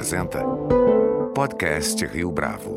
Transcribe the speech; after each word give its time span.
apresenta 0.00 0.42
Podcast 1.34 2.06
Rio 2.06 2.32
Bravo. 2.32 2.74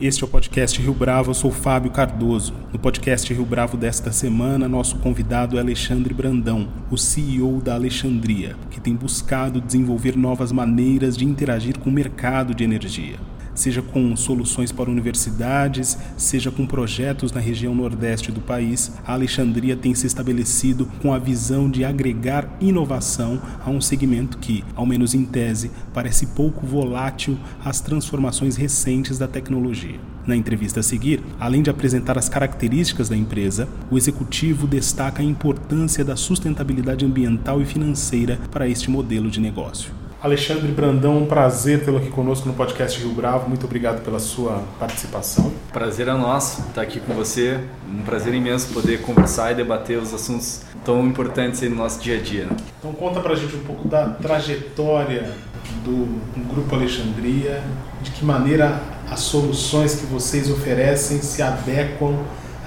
Este 0.00 0.24
é 0.24 0.26
o 0.26 0.28
podcast 0.28 0.80
Rio 0.80 0.94
Bravo, 0.94 1.28
eu 1.28 1.34
sou 1.34 1.50
Fábio 1.50 1.90
Cardoso. 1.90 2.54
No 2.72 2.78
podcast 2.78 3.30
Rio 3.30 3.44
Bravo 3.44 3.76
desta 3.76 4.10
semana, 4.10 4.66
nosso 4.66 4.96
convidado 5.00 5.58
é 5.58 5.60
Alexandre 5.60 6.14
Brandão, 6.14 6.66
o 6.90 6.96
CEO 6.96 7.60
da 7.60 7.74
Alexandria, 7.74 8.56
que 8.70 8.80
tem 8.80 8.96
buscado 8.96 9.60
desenvolver 9.60 10.16
novas 10.16 10.50
maneiras 10.50 11.14
de 11.14 11.26
interagir 11.26 11.78
com 11.78 11.90
o 11.90 11.92
mercado 11.92 12.54
de 12.54 12.64
energia 12.64 13.18
seja 13.54 13.82
com 13.82 14.14
soluções 14.16 14.72
para 14.72 14.90
universidades, 14.90 15.98
seja 16.16 16.50
com 16.50 16.66
projetos 16.66 17.32
na 17.32 17.40
região 17.40 17.74
nordeste 17.74 18.30
do 18.30 18.40
país, 18.40 18.92
a 19.06 19.12
Alexandria 19.12 19.76
tem 19.76 19.94
se 19.94 20.06
estabelecido 20.06 20.86
com 21.00 21.12
a 21.12 21.18
visão 21.18 21.70
de 21.70 21.84
agregar 21.84 22.48
inovação 22.60 23.40
a 23.64 23.70
um 23.70 23.80
segmento 23.80 24.38
que, 24.38 24.64
ao 24.74 24.86
menos 24.86 25.14
em 25.14 25.24
tese, 25.24 25.70
parece 25.92 26.26
pouco 26.26 26.66
volátil 26.66 27.38
às 27.64 27.80
transformações 27.80 28.56
recentes 28.56 29.18
da 29.18 29.28
tecnologia. 29.28 30.00
Na 30.26 30.36
entrevista 30.36 30.80
a 30.80 30.82
seguir, 30.82 31.20
além 31.40 31.62
de 31.62 31.70
apresentar 31.70 32.16
as 32.16 32.28
características 32.28 33.08
da 33.08 33.16
empresa, 33.16 33.68
o 33.90 33.98
executivo 33.98 34.66
destaca 34.66 35.20
a 35.20 35.24
importância 35.24 36.04
da 36.04 36.14
sustentabilidade 36.14 37.04
ambiental 37.04 37.60
e 37.60 37.64
financeira 37.64 38.38
para 38.50 38.68
este 38.68 38.88
modelo 38.88 39.28
de 39.28 39.40
negócio. 39.40 40.01
Alexandre 40.22 40.70
Brandão, 40.70 41.18
um 41.18 41.26
prazer 41.26 41.84
tê-lo 41.84 41.96
aqui 41.96 42.08
conosco 42.08 42.46
no 42.46 42.54
podcast 42.54 42.96
Rio 42.96 43.10
Bravo. 43.10 43.48
Muito 43.48 43.66
obrigado 43.66 44.04
pela 44.04 44.20
sua 44.20 44.62
participação. 44.78 45.52
Prazer 45.72 46.06
é 46.06 46.12
nosso 46.12 46.60
estar 46.60 46.82
aqui 46.82 47.00
com 47.00 47.12
você. 47.12 47.58
Um 47.92 48.02
prazer 48.02 48.32
imenso 48.32 48.72
poder 48.72 49.02
conversar 49.02 49.50
e 49.50 49.56
debater 49.56 49.98
os 49.98 50.14
assuntos 50.14 50.62
tão 50.84 51.04
importantes 51.04 51.60
no 51.62 51.74
nosso 51.74 52.00
dia 52.00 52.18
a 52.18 52.22
dia. 52.22 52.46
Então 52.78 52.92
conta 52.92 53.18
pra 53.18 53.34
gente 53.34 53.56
um 53.56 53.64
pouco 53.64 53.88
da 53.88 54.10
trajetória 54.10 55.28
do, 55.84 56.04
do 56.36 56.54
Grupo 56.54 56.72
Alexandria, 56.76 57.60
de 58.00 58.12
que 58.12 58.24
maneira 58.24 58.80
as 59.10 59.18
soluções 59.18 59.96
que 59.96 60.06
vocês 60.06 60.48
oferecem 60.48 61.20
se 61.20 61.42
adequam 61.42 62.16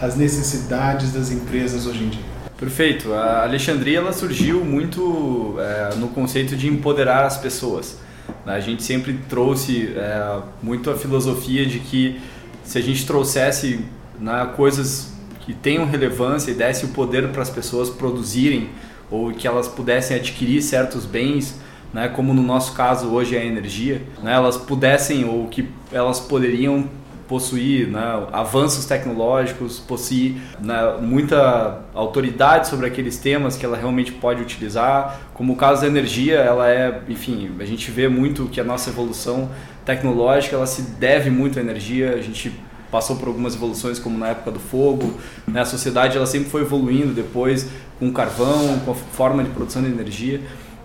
às 0.02 0.17
necessidades 0.17 1.13
das 1.13 1.31
empresas 1.31 1.87
hoje 1.87 2.03
em 2.03 2.09
dia. 2.09 2.34
Perfeito. 2.58 3.14
A 3.14 3.44
Alexandria 3.44 3.98
ela 3.98 4.14
surgiu 4.14 4.64
muito 4.64 5.56
é, 5.59 5.95
no 5.95 6.08
conceito 6.08 6.56
de 6.56 6.67
empoderar 6.67 7.25
as 7.25 7.38
pessoas. 7.38 8.00
A 8.45 8.59
gente 8.59 8.81
sempre 8.81 9.20
trouxe 9.28 9.94
é, 9.95 10.39
muito 10.61 10.89
a 10.89 10.95
filosofia 10.95 11.66
de 11.66 11.80
que 11.80 12.20
se 12.64 12.78
a 12.78 12.81
gente 12.81 13.06
trouxesse 13.06 13.83
né, 14.20 14.50
coisas 14.56 15.14
que 15.42 15.53
tenham 15.53 15.86
relevância 15.86 16.52
e 16.52 16.53
desse 16.53 16.86
o 16.86 16.89
poder 16.89 17.28
para 17.30 17.42
as 17.42 17.50
pessoas 17.50 17.89
produzirem 17.89 18.70
ou 19.11 19.31
que 19.31 19.48
elas 19.48 19.67
pudessem 19.67 20.17
adquirir 20.17 20.61
certos 20.61 21.06
bens, 21.06 21.59
né, 21.94 22.08
como 22.08 22.33
no 22.33 22.42
nosso 22.42 22.73
caso 22.73 23.08
hoje 23.09 23.36
é 23.36 23.42
a 23.42 23.45
energia, 23.45 24.02
né, 24.23 24.33
elas 24.33 24.58
pudessem 24.58 25.26
ou 25.26 25.48
que 25.48 25.70
elas 25.92 26.20
poderiam 26.20 26.89
possuir 27.27 27.87
né, 27.87 28.27
avanços 28.31 28.85
tecnológicos, 28.85 29.79
possuir 29.79 30.37
né, 30.59 30.97
muita 31.01 31.79
autoridade 31.93 32.67
sobre 32.67 32.85
aqueles 32.85 33.17
temas 33.17 33.57
que 33.57 33.65
ela 33.65 33.77
realmente 33.77 34.11
pode 34.11 34.41
utilizar. 34.41 35.19
Como 35.33 35.53
o 35.53 35.55
caso 35.55 35.81
da 35.81 35.87
energia, 35.87 36.35
ela 36.35 36.69
é, 36.69 37.01
enfim, 37.09 37.51
a 37.59 37.65
gente 37.65 37.89
vê 37.91 38.07
muito 38.07 38.45
que 38.45 38.61
a 38.61 38.63
nossa 38.63 38.89
evolução 38.89 39.49
tecnológica 39.83 40.55
ela 40.55 40.67
se 40.67 40.81
deve 40.81 41.29
muito 41.29 41.59
à 41.59 41.61
energia. 41.61 42.13
A 42.13 42.21
gente 42.21 42.53
passou 42.91 43.15
por 43.15 43.27
algumas 43.27 43.55
evoluções 43.55 43.99
como 43.99 44.17
na 44.17 44.29
época 44.29 44.51
do 44.51 44.59
fogo, 44.59 45.15
né? 45.47 45.61
a 45.61 45.65
sociedade 45.65 46.15
ela 46.15 46.25
sempre 46.25 46.49
foi 46.49 46.61
evoluindo 46.61 47.13
depois 47.13 47.67
com 47.99 48.07
o 48.07 48.13
carvão, 48.13 48.79
com 48.79 48.91
a 48.91 48.95
forma 48.95 49.43
de 49.43 49.49
produção 49.49 49.81
de 49.81 49.89
energia. 49.89 50.41